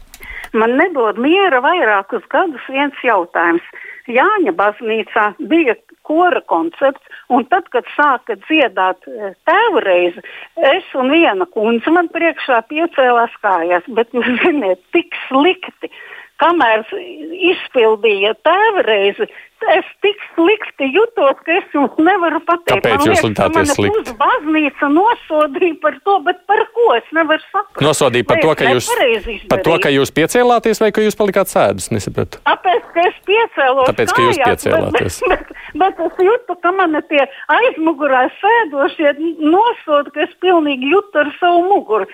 Man 0.55 0.79
nebūtu 0.79 1.21
miera 1.21 1.59
vairākus 1.61 2.23
gadus 2.31 2.63
viens 2.71 3.03
jautājums. 3.03 3.65
Jāņa 4.09 4.53
baznīcā 4.57 5.25
bija 5.51 5.75
kora 6.09 6.41
koncepts. 6.49 7.05
Un 7.29 7.45
tad, 7.51 7.67
kad 7.73 7.87
sāka 7.95 8.37
dziedāt 8.47 9.05
e, 9.07 9.33
tēvu 9.47 9.83
reizi, 9.85 10.23
es 10.71 10.87
un 10.97 11.11
viena 11.13 11.45
kundze 11.53 11.93
man 11.93 12.09
priekšā 12.13 12.63
piecēlās 12.71 13.35
kājās. 13.43 13.85
Bet 13.97 14.15
jūs 14.17 14.31
zināt, 14.43 14.81
tik 14.95 15.17
slikti. 15.27 15.91
Kamēr 16.39 16.85
izpildīja 17.51 18.31
tēva 18.47 18.85
reizi, 18.87 19.27
es 19.75 19.87
tik 20.03 20.21
slikti 20.35 20.89
jutos, 20.93 21.39
ka 21.45 21.57
es 21.59 21.75
jums 21.75 21.97
nevaru 22.01 22.41
pateikt. 22.47 22.85
Kāpēc 22.85 23.07
jūs 23.09 23.25
jutāties 23.27 23.75
slikti? 23.75 24.09
pusbaznīca 24.09 24.89
nosodīja 24.93 25.77
par 25.83 25.97
to, 26.05 26.17
bet 26.25 26.41
par 26.49 26.63
ko 26.75 26.87
es 26.97 27.07
nevaru 27.15 27.43
saprast. 27.49 27.83
Nosodīja 27.83 28.27
par 28.29 28.41
to, 28.43 28.53
ka 28.59 28.73
jūs, 28.73 28.89
par 29.51 29.63
to, 29.65 29.75
ka 29.83 29.91
jūs 29.93 30.13
piecēlāties 30.15 30.81
vai 30.83 30.91
ka 30.95 31.03
jūs 31.03 31.17
palikāt 31.19 31.51
sēdus. 31.51 31.89
Nesapratu. 31.93 32.41
Tāpēc, 32.47 32.87
ka 32.95 33.05
es 33.09 33.19
piecēlos 33.29 33.89
Tāpēc, 33.89 34.13
ka 34.15 34.25
jūs 34.27 34.41
piecēlāties. 34.43 35.19
Bet, 35.29 35.45
bet, 35.49 35.63
bet 35.83 36.01
es 36.07 36.23
jūtu, 36.29 36.57
ka 36.63 36.73
man 36.75 36.97
tie 37.09 37.23
aizmugurē 37.55 38.25
sēdošie 38.39 39.13
nosoda, 39.39 40.13
ka 40.15 40.25
es 40.27 40.35
pilnīgi 40.43 40.91
jūtu 40.93 41.23
ar 41.23 41.31
savu 41.39 41.63
muguru. 41.69 42.09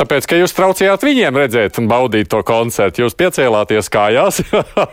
Tāpēc, 0.00 0.28
ka 0.30 0.40
jūs 0.40 0.56
traucījāt 0.56 1.04
viņiem 1.06 1.40
redzēt 1.42 1.80
un 1.80 1.90
baudīt 1.90 2.30
to 2.32 2.42
koncertu. 2.46 3.04
Jūs 3.04 3.16
piecēlāties 3.18 3.90
kājās 3.92 4.42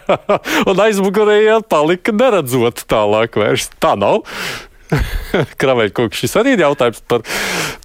un 0.69 0.83
aizmugurējāt 0.87 1.67
palika 1.97 2.13
neredzot 2.13 2.85
tālāk 2.87 3.37
vairs. 3.37 3.69
Tā 3.79 3.95
nav. 3.97 4.23
Kraveļkungs, 5.59 6.15
šis 6.15 6.35
arī 6.39 6.55
ir 6.55 6.63
jautājums 6.63 7.01
par 7.07 7.23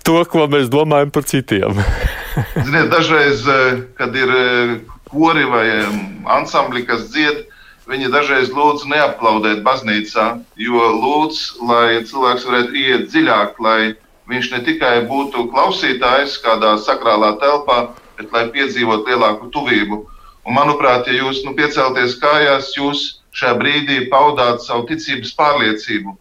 to, 0.04 0.22
ko 0.30 0.46
mēs 0.46 0.68
domājam 0.70 1.10
par 1.10 1.24
citiem. 1.24 1.74
Ziniet, 2.66 2.90
dažreiz, 2.92 3.42
eh, 3.48 3.82
kad 3.98 4.14
ir 4.14 4.30
eh, 4.30 4.76
kori 5.10 5.44
vai 5.44 5.66
em, 5.82 5.96
ansambļi, 6.30 6.84
kas 6.86 7.08
dzied, 7.10 7.48
viņi 7.90 8.12
dažreiz 8.12 8.52
lūdz 8.54 8.86
neaplaudēt 8.86 9.64
baznīcā, 9.66 10.38
jo 10.56 10.92
lūdz, 11.02 11.40
lai 11.66 12.04
cilvēks 12.06 12.46
varētu 12.46 12.78
iet 12.78 13.08
dziļāk, 13.10 13.58
lai 13.58 13.94
viņš 14.30 14.52
ne 14.52 14.62
tikai 14.62 15.02
būtu 15.08 15.48
klausītājs 15.50 16.38
kādā 16.44 16.76
sakrālā 16.78 17.34
telpā, 17.42 17.96
bet 18.20 18.30
lai 18.30 18.46
piedzīvotu 18.54 19.10
lielāku 19.10 19.50
tuvību. 19.50 20.04
Un, 20.46 20.54
manuprāt, 20.54 21.10
ja 21.10 21.18
jūs 21.18 21.42
nu, 21.42 21.56
piecelties 21.58 22.14
kājās, 22.22 22.70
jūs 22.78 23.21
šajā 23.36 23.54
brīdī 23.60 23.98
paudāt 24.12 24.64
savu 24.64 24.86
ticības 24.90 25.32
pārliecību, 25.38 26.16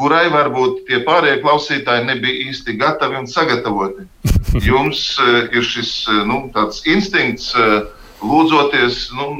kurai 0.00 0.26
varbūt 0.32 0.84
tie 0.88 1.02
pārējie 1.06 1.40
klausītāji 1.42 2.06
nebija 2.08 2.50
īsti 2.50 2.76
gatavi 2.80 3.20
un 3.22 3.30
sagatavoti. 3.30 4.06
Jums 4.68 5.02
uh, 5.22 5.48
ir 5.50 5.66
šis 5.66 5.94
uh, 6.10 6.22
nu, 6.28 6.44
instinkts, 6.90 7.52
uh, 7.58 7.82
lūdzoties, 8.22 9.08
nu, 9.18 9.32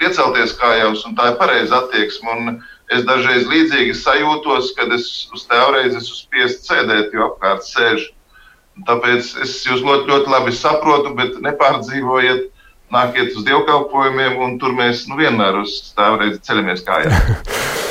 piecelties 0.00 0.52
kājās, 0.60 1.06
un 1.08 1.16
tā 1.16 1.32
ir 1.32 1.40
pareiza 1.40 1.80
attieksme. 1.84 2.36
Un 2.36 2.60
Es 2.90 3.04
dažreiz 3.06 3.44
līdzīgi 3.46 3.92
sajūtos, 3.94 4.72
kad 4.74 4.90
es 4.96 5.04
uz 5.34 5.44
tēvreiz 5.50 5.94
esmu 5.94 6.16
spiests 6.16 6.66
sēdēt, 6.66 7.12
jo 7.14 7.28
apkārt 7.28 7.62
sēž. 7.62 8.08
Tāpēc 8.88 9.28
es 9.44 9.52
jūs 9.66 9.84
ļoti, 9.84 10.08
ļoti 10.10 10.32
labi 10.32 10.54
saprotu, 10.56 11.12
bet 11.14 11.38
nepārdzīvojiet, 11.44 12.48
nākiet 12.94 13.34
uz 13.36 13.46
dievkalpojumiem, 13.46 14.38
un 14.42 14.58
tur 14.62 14.74
mēs 14.76 15.06
nu, 15.10 15.18
vienmēr 15.20 15.62
uz 15.62 15.80
tēvreiz 15.98 16.40
ceļamies 16.46 16.86
kājās. 16.86 17.30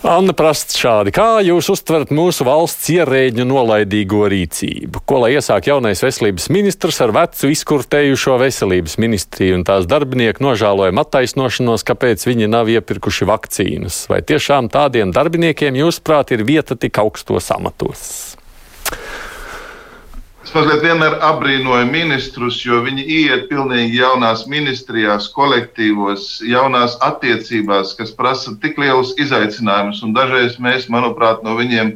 Anna 0.00 0.32
prasa 0.32 0.64
šādi, 0.72 1.12
kā 1.12 1.42
jūs 1.44 1.66
uztverat 1.74 2.08
mūsu 2.14 2.46
valsts 2.48 2.88
ierēģu 2.88 3.44
nolaidīgo 3.44 4.22
rīcību? 4.32 5.02
Ko 5.04 5.18
lai 5.20 5.34
iesāk 5.34 5.68
jaunais 5.68 6.00
veselības 6.00 6.48
ministrs 6.48 7.02
ar 7.04 7.12
vecu 7.12 7.50
izkurtējušo 7.52 8.38
veselības 8.40 8.96
ministriju 9.02 9.58
un 9.58 9.66
tās 9.68 9.84
darbinieku 9.90 10.40
nožēlojumu 10.46 11.04
attaisnošanos, 11.04 11.84
kāpēc 11.84 12.24
viņi 12.30 12.48
nav 12.48 12.72
iepirkuši 12.72 13.28
vakcīnas? 13.28 14.06
Vai 14.08 14.24
tiešām 14.24 14.72
tādiem 14.72 15.12
darbiniekiem, 15.12 15.76
jūsuprāt, 15.84 16.32
ir 16.32 16.48
vieta 16.48 16.80
tik 16.80 16.96
augstos 17.04 17.52
amatos? 17.52 18.39
Es 20.50 20.54
mazliet 20.56 20.80
vienmēr 20.82 21.14
abrīnoju 21.22 21.86
ministrus, 21.86 22.56
jo 22.66 22.80
viņi 22.82 23.04
iet 23.06 23.44
pilnīgi 23.46 24.00
jaunās 24.00 24.40
ministrijās, 24.50 25.28
kolektīvos, 25.30 26.24
jaunās 26.42 26.96
attiecībās, 27.06 27.92
kas 27.94 28.10
prasa 28.18 28.56
tik 28.58 28.80
lielus 28.82 29.12
izaicinājumus. 29.22 30.00
Un 30.02 30.16
dažreiz 30.16 30.56
mēs, 30.58 30.88
manuprāt, 30.90 31.44
no 31.46 31.54
viņiem 31.54 31.92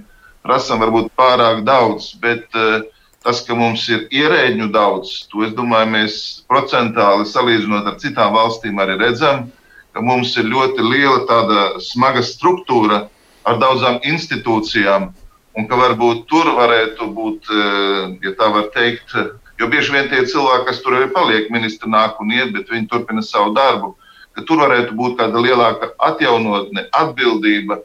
prasām 0.47 0.85
varbūt 0.85 1.11
pārāk 1.19 1.65
daudz. 1.67 2.13
Bet 2.23 2.47
uh, 2.55 2.87
tas, 3.27 3.41
ka 3.43 3.59
mums 3.59 3.89
ir 3.91 4.07
ierēģu 4.15 4.71
daudz, 4.71 5.17
to 5.35 5.43
es 5.49 5.51
domāju, 5.59 5.91
mēs 5.97 6.21
procentāli 6.47 7.27
salīdzinot 7.27 7.91
ar 7.91 7.99
citām 8.07 8.39
valstīm 8.39 8.79
arī 8.79 9.01
redzam, 9.03 9.49
ka 9.91 10.07
mums 10.13 10.39
ir 10.39 10.47
ļoti 10.55 10.87
liela 10.95 11.27
tāda 11.27 11.67
smaga 11.83 12.23
struktūra 12.23 13.09
ar 13.51 13.59
daudzām 13.67 13.99
institūcijām 14.15 15.11
un 15.55 15.69
ka 15.71 15.79
varbūt 15.79 16.27
tur 16.31 16.51
varētu 16.57 17.09
būt, 17.15 17.51
eh, 17.51 18.19
ja 18.27 18.35
tā 18.39 18.51
var 18.55 18.71
teikt, 18.75 19.15
jo 19.61 19.69
bieži 19.71 19.95
vien 19.95 20.09
tie 20.11 20.25
cilvēki, 20.27 20.67
kas 20.67 20.83
tur 20.83 20.99
arī 20.99 21.11
paliek, 21.15 21.51
ministri 21.51 21.91
nāk 21.91 22.21
un 22.21 22.33
iet, 22.33 22.53
bet 22.53 22.71
viņi 22.71 22.89
turpina 22.91 23.23
savu 23.23 23.55
darbu, 23.55 23.95
ka 24.35 24.43
tur 24.43 24.65
varētu 24.67 24.97
būt 24.99 25.19
kāda 25.19 25.39
lielāka 25.39 25.93
atjaunotne, 25.99 26.89
atbildība, 26.93 27.79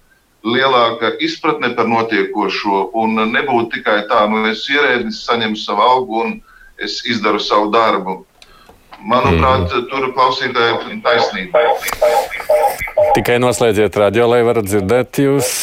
lielāka 0.44 1.14
izpratne 1.20 1.74
par 1.76 1.88
notiekošo, 1.88 2.90
un 2.94 3.20
nebūtu 3.34 3.78
tikai 3.78 4.08
tā, 4.10 4.24
nu 4.32 4.46
es 4.50 4.66
ierēdnis, 4.70 5.26
saņemu 5.28 5.60
savu 5.60 5.86
algu 5.86 6.24
un 6.24 6.42
es 6.80 7.04
izdaru 7.06 7.40
savu 7.44 7.70
darbu. 7.72 8.24
Manuprāt, 9.00 9.70
mm. 9.72 9.86
tur 9.92 10.10
klausītāji 10.16 10.74
ir 10.92 10.98
taisnība. 11.06 11.62
Tikai 13.16 13.38
noslēdziet 13.40 13.96
radio, 13.96 14.28
lai 14.28 14.42
varat 14.44 14.68
dzirdēt 14.68 15.22
jūs. 15.24 15.54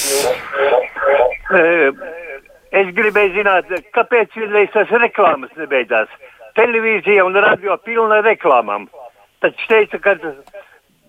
Es 2.76 2.88
gribēju 2.96 3.34
zināt, 3.36 3.70
kāpēc 3.94 4.34
vienreiz 4.36 4.72
tas 4.74 4.90
reklāmas 5.00 5.52
nebeidzās. 5.56 6.10
Televīzija 6.58 7.24
un 7.26 7.36
radio 7.44 7.76
pilna 7.84 8.22
reklāmām. 8.24 8.88
Taču 9.44 9.68
teica, 9.70 10.00
ka 10.02 10.16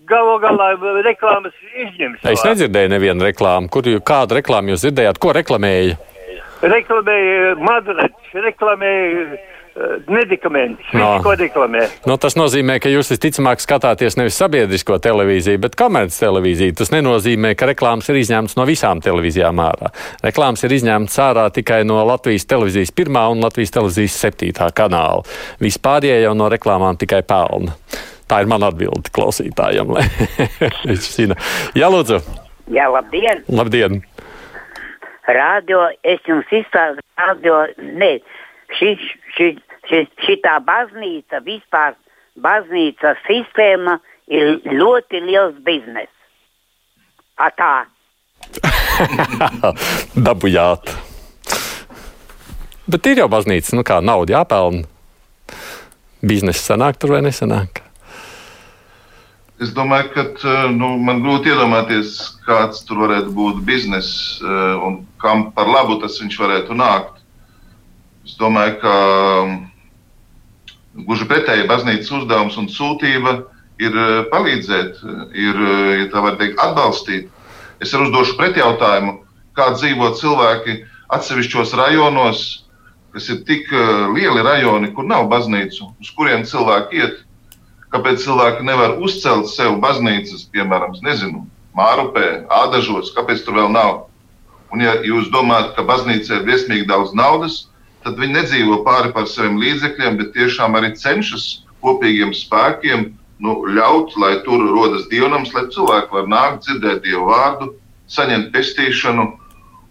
galu 0.08 0.38
galā 0.44 0.70
reklāmas 1.06 1.56
izņems. 1.74 2.24
Es 2.28 2.44
nedzirdēju 2.46 2.92
nevienu 2.94 3.28
reklāmu. 3.28 3.72
Kur 3.72 3.88
kādu 4.06 4.38
reklāmu 4.40 4.74
jūs 4.74 4.86
dzirdējāt? 4.86 5.20
Ko 5.24 5.34
reklamēja? 5.36 5.98
Reklamēja 6.62 7.56
Madrets, 7.62 8.32
reklamēja 8.34 9.38
uh, 9.78 10.00
medikamentus, 10.12 10.90
No. 10.98 11.20
ko 11.24 11.36
reklamē. 11.38 11.84
Nu, 12.10 12.18
tas 12.18 12.36
nozīmē, 12.40 12.80
ka 12.82 12.90
jūs 12.90 13.12
visticamāk 13.14 13.62
skatāties 13.64 14.18
nevis 14.18 14.38
sabiedrisko 14.42 14.98
televīziju, 15.04 15.62
bet 15.64 15.78
komerces 15.80 16.20
televīziju. 16.24 16.76
Tas 16.82 16.92
nenozīmē, 16.96 17.54
ka 17.56 17.70
reklāmas 17.70 18.10
ir 18.10 18.20
izņemtas 18.24 18.58
no 18.58 18.66
visām 18.68 19.02
televīzijām 19.06 19.62
ārā. 19.64 19.94
Reklāmas 20.26 20.66
ir 20.68 20.76
izņemtas 20.80 21.20
ārā 21.30 21.48
tikai 21.54 21.84
no 21.88 22.02
Latvijas 22.10 22.48
televīzijas 22.50 22.92
pirmā 22.98 23.28
un 23.32 23.46
Latvijas 23.46 23.72
televīzijas 23.78 24.18
septītā 24.26 24.72
kanāla. 24.74 25.22
Vispārējie 25.64 26.24
jau 26.26 26.34
no 26.38 26.50
reklāmām 26.52 26.98
tikai 26.98 27.22
pelna. 27.28 27.78
Tā 28.28 28.42
ir 28.44 28.50
mana 28.52 28.68
atbilde 28.74 29.08
klausītājam. 29.16 29.94
lai 29.96 30.04
viņš 30.90 31.06
zina. 31.16 31.38
Jā, 31.78 31.88
lūdzu, 31.94 32.18
Jā, 32.76 32.90
labdien! 32.92 33.46
labdien! 33.48 34.02
Radio, 35.28 35.86
es 36.08 36.20
jums 36.28 36.48
izstāstu, 36.56 37.04
radio, 37.20 37.62
ne, 38.00 38.14
šī, 38.80 38.94
šī, 39.36 39.48
šī, 39.90 40.04
šitā 40.26 40.58
baznīca, 40.66 41.42
vispār 41.46 41.96
baznīca 42.38 43.16
sistēma 43.28 43.98
ir 44.28 44.60
ļoti 44.68 45.24
liels 45.26 45.58
biznes. 45.66 46.12
A 47.38 47.50
tā. 47.54 47.74
Dabujāt. 50.28 50.94
Bet 52.88 53.10
ir 53.12 53.20
jau 53.22 53.28
baznīca, 53.32 53.76
nu 53.76 53.84
kā 53.88 54.00
nauda 54.02 54.40
jāpelna. 54.40 54.88
Biznesa 56.28 56.74
sanāk 56.74 56.98
tur 56.98 57.14
vai 57.14 57.22
nesanāk? 57.26 57.84
Es 59.62 59.72
domāju, 59.74 60.12
ka 60.14 60.68
nu, 60.70 60.92
man 61.02 61.24
grūti 61.24 61.50
iedomāties, 61.50 62.14
kāds 62.46 62.84
tur 62.86 63.02
varētu 63.06 63.32
būt 63.34 63.64
bizness 63.66 64.38
eh, 64.42 64.76
un 64.86 65.00
kam 65.22 65.48
par 65.56 65.70
labu 65.70 65.98
tas 66.02 66.20
viņš 66.22 66.38
varētu 66.44 66.78
nākt. 66.78 67.24
Es 68.28 68.36
domāju, 68.38 68.76
ka 68.84 68.94
gluži 71.06 71.28
pretēji 71.30 71.68
baznīcas 71.70 72.12
uzdevums 72.22 72.58
un 72.58 72.70
sūtība 72.72 73.38
ir 73.84 73.94
eh, 73.94 74.22
palīdzēt, 74.32 75.02
ir, 75.38 75.64
ja 76.02 76.08
tā 76.14 76.24
var 76.26 76.38
teikt, 76.42 76.60
atbalstīt. 76.64 77.30
Es 77.84 77.94
arī 77.94 78.08
uzdošu 78.08 78.38
pretjautājumu, 78.40 79.20
kā 79.58 79.72
dzīvo 79.76 80.14
cilvēki 80.18 80.80
atsevišķos 81.14 81.76
rajonos, 81.78 82.46
kas 83.14 83.30
ir 83.34 83.44
tik 83.48 83.70
eh, 83.74 84.08
lieli 84.14 84.44
rajoni, 84.46 84.92
kur 84.98 85.08
nav 85.10 85.30
baznīcu, 85.32 85.94
uz 86.02 86.12
kuriem 86.18 86.46
cilvēki 86.48 87.04
iet. 87.04 87.24
Kāpēc 87.94 88.20
cilvēki 88.20 88.66
nevar 88.68 88.98
uzcelt 89.00 89.48
sev 89.48 89.78
baznīcas, 89.84 90.50
piemēram, 90.52 90.98
nezinu, 91.06 91.46
Mārupē, 91.78 92.48
Ādažos, 92.52 93.14
kāpēc 93.16 93.46
tur 93.46 93.56
vēl 93.62 93.70
nav? 93.72 94.08
Un, 94.74 94.82
ja 94.84 94.98
jūs 95.06 95.30
domājat, 95.32 95.76
ka 95.78 95.86
baznīcā 95.88 96.40
ir 96.40 96.48
briesmīgi 96.48 96.88
daudz 96.90 97.14
naudas, 97.16 97.62
tad 97.62 97.77
viņi 98.16 98.38
nedzīvo 98.38 98.82
pāri 98.88 99.12
par 99.16 99.28
saviem 99.28 99.58
līdzekļiem, 99.60 100.18
bet 100.22 100.36
tiešām 100.38 100.78
arī 100.80 100.94
cenšas 100.96 101.48
kopīgiem 101.84 102.32
spēkiem 102.36 103.10
nu, 103.44 103.58
ļaut, 103.70 104.16
lai 104.18 104.38
tur 104.46 104.64
rodas 104.72 105.08
dievnams, 105.12 105.52
lai 105.54 105.68
cilvēki 105.74 106.16
var 106.16 106.30
nākt, 106.32 106.64
dzirdēt 106.66 107.04
dievu 107.06 107.28
vārdu, 107.32 107.74
saņemt 108.10 108.54
pestīšanu. 108.54 109.28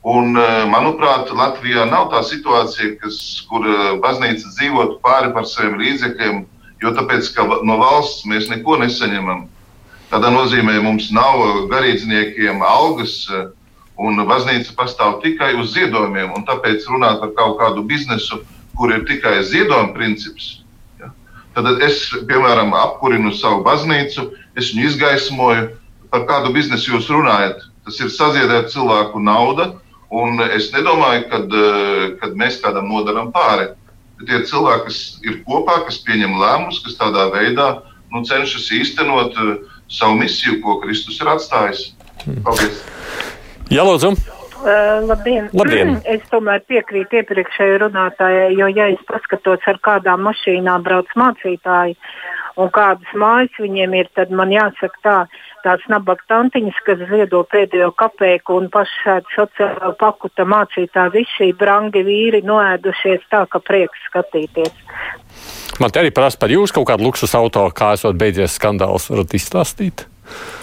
Un, 0.06 0.36
eh, 0.38 0.64
manuprāt, 0.70 1.30
Latvijā 1.34 1.84
nav 1.90 2.10
tā 2.12 2.22
situācija, 2.22 2.94
kas, 3.02 3.18
kur 3.50 3.66
eh, 3.66 3.98
baznīca 4.02 4.52
dzīvotu 4.54 5.00
pāri 5.02 5.32
par 5.34 5.46
saviem 5.50 5.80
līdzekļiem, 5.82 6.44
jo 6.82 6.92
tāpēc, 6.94 7.30
no 7.66 7.78
valsts 7.82 8.26
mēs 8.26 8.48
neko 8.48 8.78
nesaņemam. 8.82 9.48
Tādā 10.10 10.30
nozīmē 10.30 10.78
mums 10.82 11.10
nav 11.10 11.66
garīdzniekiem 11.70 12.62
algas, 12.62 13.26
un 13.96 14.20
baznīca 14.28 14.74
pastāv 14.76 15.20
tikai 15.22 15.54
uz 15.60 15.72
ziedojumiem. 15.74 16.34
Tāpēc 16.48 16.84
runāt 16.90 17.20
par 17.22 17.32
kaut 17.38 17.56
kādu 17.60 17.84
biznesu, 17.88 18.42
kur 18.76 18.92
ir 18.92 19.06
tikai 19.08 19.38
ziedojuma 19.44 19.94
princips. 19.96 20.60
Ja? 21.00 21.12
Tad 21.56 21.80
es, 21.84 22.04
piemēram, 22.28 22.74
apkurinu 22.76 23.32
savu 23.36 23.64
baznīcu, 23.66 24.28
es 24.56 24.74
viņu 24.74 24.90
izgaismoju. 24.90 25.72
Par 26.12 26.28
kādu 26.28 26.52
biznesu 26.54 26.94
jūs 26.94 27.08
runājat? 27.10 27.64
Tas 27.86 27.98
ir 28.02 28.12
saziedēt 28.12 28.70
cilvēku 28.72 29.20
naudu, 29.22 29.72
un 30.14 30.40
es 30.44 30.70
nedomāju, 30.74 31.26
ka 32.20 32.30
mēs 32.38 32.60
kādam 32.62 32.90
nodaram 32.90 33.32
pāri. 33.34 33.72
Tie 34.26 34.38
cilvēki, 34.48 34.86
kas 34.88 35.00
ir 35.28 35.40
kopā, 35.44 35.82
kas 35.86 36.00
pieņem 36.06 36.38
lēmumus, 36.40 36.80
kas 36.84 36.96
tādā 36.96 37.28
veidā 37.34 37.68
nu, 38.12 38.22
cenšas 38.24 38.70
īstenot 38.72 39.36
uh, 39.42 39.56
savu 39.92 40.16
misiju, 40.22 40.60
ko 40.64 40.80
Kristus 40.82 41.20
ir 41.20 41.32
atstājis. 41.36 41.90
Paldies! 42.46 42.80
Jā, 43.72 43.82
lūdzu! 43.82 44.14
Uh, 44.66 45.02
labdien. 45.06 45.50
Labdien! 45.56 45.98
Es 46.14 46.22
tomēr 46.30 46.62
piekrītu 46.70 47.20
iepriekšējai 47.20 47.82
runātājai, 47.82 48.48
jo, 48.58 48.70
ja 48.72 48.88
es 48.94 49.02
paskatos, 49.08 49.62
ar 49.66 49.78
kādām 49.84 50.24
mašīnām 50.26 50.86
brauc 50.86 51.10
mācītāji 51.18 51.96
un 52.56 52.70
kādas 52.72 53.12
mājas 53.18 53.58
viņiem 53.60 53.94
ir, 53.98 54.08
tad 54.16 54.32
man 54.32 54.54
jāsaka 54.54 55.02
tā, 55.04 55.16
tās 55.66 55.84
nabaga 55.92 56.24
tantiņas, 56.30 56.78
kas 56.86 57.04
ziedo 57.10 57.42
pēdējo 57.52 57.90
kapeiku 58.00 58.56
un 58.62 58.70
pašādi 58.72 59.28
sociālo 59.34 59.92
pakuta 60.00 60.46
mācītāji, 60.48 61.14
visi 61.18 61.36
šī 61.36 61.52
brangi 61.60 62.04
vīri 62.06 62.42
noēdušies 62.46 63.28
tā, 63.32 63.44
ka 63.50 63.60
prieks 63.60 64.08
skatīties. 64.08 64.72
Man 65.82 65.92
te 65.92 66.00
arī 66.00 66.14
prasa 66.16 66.40
par 66.40 66.54
jūsu 66.54 66.78
kaut 66.78 66.88
kādu 66.94 67.10
luksus 67.10 67.36
auto, 67.36 67.68
kā 67.76 67.92
esot 67.98 68.16
beidzies 68.16 68.56
skandāls. 68.56 69.10
Varat 69.12 69.36
izstāstīt? 69.36 70.06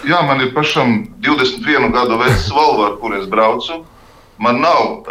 Jā, 0.04 0.20
man 0.28 0.42
ir 0.44 0.52
pašam 0.52 1.06
21 1.24 1.92
gadu 1.94 2.18
vecs 2.20 2.50
Volvo, 2.52 2.84
ar 2.90 2.96
kur 3.00 3.16
es 3.16 3.28
braucu. 3.30 3.84
Man 4.42 4.58
nav, 4.60 5.06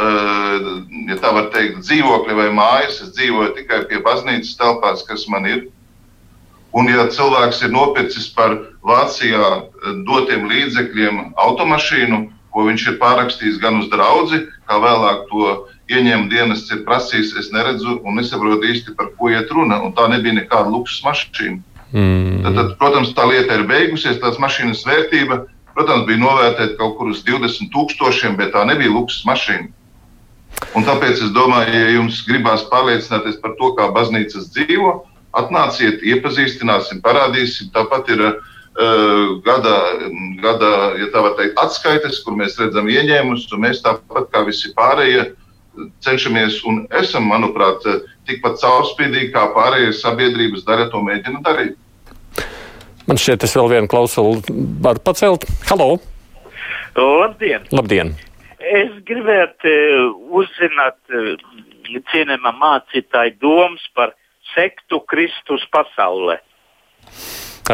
ja 1.07 1.15
tā 1.23 1.31
var 1.33 1.47
teikt, 1.53 1.79
dzīvokļa 1.85 2.35
vai 2.37 2.49
mājas. 2.53 2.99
Es 3.05 3.13
dzīvoju 3.15 3.55
tikai 3.57 3.85
pie 3.89 4.01
baznīcas 4.03 4.57
telpās, 4.59 5.05
kas 5.07 5.25
man 5.31 5.47
ir. 5.49 5.63
Un, 6.73 6.89
ja 6.89 7.05
cilvēks 7.09 7.61
ir 7.63 7.73
nopircis 7.73 8.27
par 8.33 8.55
Vācijā 8.85 9.49
dotiem 10.07 10.47
līdzekļiem 10.49 11.19
automašīnu, 11.39 12.23
ko 12.53 12.65
viņš 12.67 12.87
ir 12.89 12.97
pārrakstījis 13.01 13.61
gan 13.61 13.79
uz 13.81 13.89
draugu, 13.89 14.43
kā 14.69 14.79
vēlāk 14.81 15.23
to 15.29 15.53
ieņēmuma 15.93 16.29
dienas 16.31 16.65
ir 16.71 16.83
prasījis, 16.87 17.35
es 17.39 17.51
neredzu 17.53 17.99
un 18.03 18.17
nesaprotu 18.19 18.69
īsti, 18.69 18.95
par 18.97 19.13
ko 19.17 19.29
iet 19.33 19.51
runa. 19.53 19.81
Un 19.85 19.93
tā 19.97 20.09
nebija 20.11 20.37
nekāda 20.41 20.69
luksus 20.69 21.01
mašīna. 21.05 21.61
Mm. 21.93 22.41
Tad, 22.41 22.55
tad, 22.57 22.71
protams, 22.81 23.13
tā 23.13 23.27
lieta 23.29 23.59
ir 23.59 23.67
beigusies, 23.69 24.17
tās 24.21 24.39
mašīnas 24.41 24.81
vērtība, 24.87 25.43
protams, 25.77 26.07
bija 26.09 26.21
novērtēta 26.23 26.77
kaut 26.79 26.97
kur 26.97 27.11
uz 27.13 27.21
20 27.27 27.69
tūkstošiem, 27.73 28.37
bet 28.39 28.53
tā 28.55 28.65
nebija 28.69 28.93
luksus 28.93 29.25
mašīna. 29.29 29.69
Un 30.77 30.85
tāpēc 30.87 31.21
es 31.21 31.33
domāju, 31.35 31.73
ja 31.73 31.93
jums 31.95 32.23
gribās 32.27 32.65
pārliecināties 32.71 33.37
par 33.43 33.53
to, 33.59 33.73
kā 33.77 33.89
baznīcas 33.93 34.49
dzīvo, 34.55 34.95
atnāciet, 35.37 36.01
iepazīstināsim, 36.05 37.01
parādīsim. 37.05 37.71
Tāpat 37.73 38.09
ir 38.13 38.25
uh, 38.25 38.35
gada, 39.45 39.75
gada, 40.41 40.71
ja 41.01 41.09
tā 41.13 41.23
var 41.25 41.37
teikt, 41.39 41.57
atskaites, 41.61 42.21
kur 42.25 42.37
mēs 42.37 42.57
redzam 42.61 42.89
ieņēmumus, 42.89 43.47
un 43.53 43.65
mēs 43.65 43.81
tāpat 43.85 44.29
kā 44.33 44.45
visi 44.49 44.73
pārējie 44.77 45.31
cenšamies 46.05 46.59
un 46.69 46.83
esam, 47.01 47.25
manuprāt, 47.31 47.85
tikpat 48.29 48.59
caurspīdīgi 48.61 49.31
kā 49.33 49.47
pārējie 49.55 49.93
sabiedrības 49.97 50.65
dara 50.67 50.89
to 50.93 51.01
mēģina 51.05 51.41
darīt. 51.45 51.77
Man 53.07 53.19
šķiet, 53.19 53.43
es 53.43 53.55
vēl 53.57 53.69
vienu 53.71 53.89
klausulu 53.91 54.39
varu 54.83 55.01
pacelt. 55.03 55.43
Halo! 55.67 55.97
Labdien! 56.95 57.65
Labdien. 57.73 58.13
Es 58.63 58.93
gribētu 59.03 59.73
uzzināt, 60.39 60.95
cienījamā 62.13 62.53
mācītāja 62.61 63.35
domas 63.41 63.83
par 63.97 64.13
sektu 64.53 65.01
Kristus 65.09 65.65
pasaulē. 65.73 66.37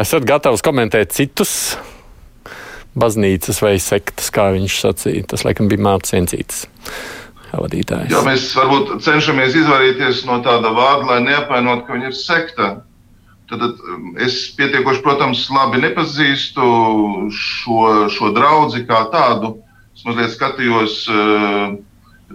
Esat 0.00 0.26
gatavs 0.26 0.64
komentēt 0.66 1.14
citus 1.14 1.54
baznīcas 2.98 3.62
vai 3.62 3.76
sektas, 3.82 4.32
kā 4.34 4.50
viņš 4.56 4.82
sacīja. 4.82 5.28
Tas, 5.30 5.46
laikam, 5.46 5.70
bija 5.70 5.86
mācīts 5.86 6.66
vadītājs. 7.54 8.10
Jā, 8.10 8.20
mēs 8.26 8.50
varbūt 8.58 8.96
cenšamies 9.06 9.56
izvairīties 9.62 10.24
no 10.26 10.40
tāda 10.42 10.74
vārda, 10.74 11.06
lai 11.14 11.20
neapvainot, 11.26 11.86
ka 11.86 11.96
viņi 11.96 12.10
ir 12.10 12.18
sekta. 12.18 12.70
Tad 13.50 13.62
um, 13.66 14.14
es 14.22 14.36
pietiekoši, 14.54 15.02
protams, 15.02 15.42
labi 15.50 15.80
nepazīstu 15.82 16.66
šo, 17.34 17.80
šo 18.14 18.30
draugu 18.36 18.84
kā 18.86 19.02
tādu. 19.10 19.56
Es 19.96 20.04
mazliet 20.06 20.30
skatījos, 20.36 21.00
uh, 21.10 21.74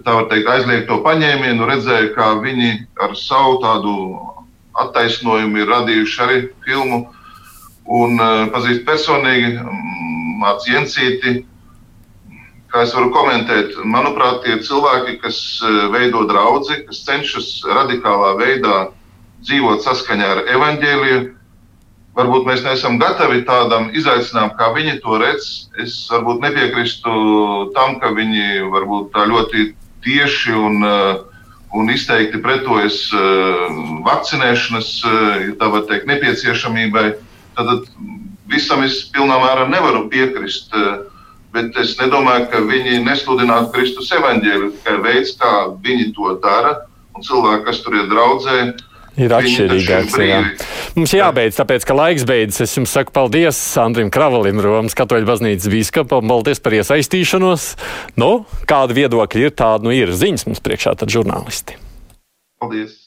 tā 0.04 0.16
var 0.18 0.28
teikt, 0.28 0.50
aizliegto 0.52 1.00
paņēmienu, 1.06 1.68
redzēju, 1.70 2.12
kā 2.18 2.34
viņi 2.44 2.72
ar 3.00 3.16
savu 3.16 3.56
tādu 3.64 3.96
attaisnojumu 4.76 5.62
ir 5.62 5.72
radījuši 5.72 6.22
arī 6.26 6.38
filmu. 6.66 7.06
Un 7.86 8.20
uh, 8.20 8.46
pazīst 8.52 8.84
personīgi 8.84 9.56
Mārcis 10.42 10.74
Jensīti, 10.74 11.36
kā 12.76 12.84
es 12.84 12.92
varu 12.92 13.08
komentēt, 13.14 13.72
manuprāt, 13.88 14.42
tie 14.44 14.58
cilvēki, 14.60 15.16
kas 15.22 15.38
e, 15.64 15.70
veido 15.94 16.26
draugu, 16.28 16.76
kas 16.88 16.98
cenšas 17.06 17.48
radikālā 17.64 18.34
veidā 18.36 18.76
dzīvot 19.44 19.84
saskaņā 19.84 20.28
ar 20.34 20.42
evaņģēliju, 20.56 21.20
varbūt 22.16 22.48
mēs 22.48 22.64
neesam 22.64 22.98
gatavi 23.00 23.44
tādam 23.48 23.90
izaicinājumam, 23.92 24.54
kā 24.56 24.70
viņi 24.76 24.98
to 25.04 25.18
redz. 25.20 25.48
Es 25.82 25.98
varbūt 26.12 26.42
nepiekrīstu 26.46 27.16
tam, 27.76 27.98
ka 28.00 28.14
viņi 28.16 28.70
varbūt 28.72 29.12
tā 29.14 29.26
ļoti 29.28 29.70
tieši 30.06 30.54
un, 30.56 30.80
e, 30.86 30.94
un 31.76 31.92
izteikti 31.92 32.40
pretojas 32.42 33.02
e, 33.12 33.24
vakcinēšanas, 34.06 34.92
ja 35.44 35.58
tā 35.60 35.70
var 35.74 35.84
teikt, 35.90 36.08
nepieciešamībai. 36.08 37.06
Tad 37.58 37.90
visam 38.48 38.84
es 38.86 39.02
pilnā 39.12 39.36
mērā 39.42 39.68
nevaru 39.68 40.06
piekrist. 40.12 40.72
Bet 41.56 41.76
es 41.80 41.94
nedomāju, 41.96 42.50
ka 42.52 42.60
viņi 42.68 42.98
nesludinātu 43.06 43.70
Kristus 43.72 44.10
evaņģēliju. 44.12 44.74
Tikai 44.76 44.96
veids, 45.04 45.32
kā 45.40 45.52
viņi 45.84 46.10
to 46.16 46.34
dara, 46.42 46.74
un 47.16 47.24
cilvēki, 47.24 47.64
kas 47.64 47.80
tur 47.84 47.96
ir 47.96 48.10
draudzē, 48.10 48.56
ir 49.20 49.34
atšķirīgāks. 49.36 50.18
Jā. 50.26 50.42
Mums 50.96 51.14
jābeidz, 51.16 51.56
tāpēc, 51.60 51.86
ka 51.88 51.96
laiks 51.96 52.26
beidzas. 52.28 52.66
Es 52.66 52.76
jums 52.78 52.92
saku 52.96 53.14
paldies 53.16 53.60
Andrim 53.80 54.12
Kravalim, 54.12 54.60
Romas 54.64 54.96
katoļu 54.98 55.28
baznīcas 55.28 55.72
bīskapam, 55.72 56.28
paldies 56.30 56.62
par 56.62 56.76
iesaistīšanos. 56.78 57.72
Nu, 58.20 58.30
kāda 58.68 58.96
viedokļa 58.96 59.48
ir, 59.48 59.56
tāda 59.56 59.88
nu 59.88 59.96
ir 59.96 60.14
ziņas 60.16 60.48
mums 60.50 60.62
priekšā, 60.64 60.96
tad 61.00 61.12
žurnālisti. 61.12 61.80
Paldies! 62.60 63.05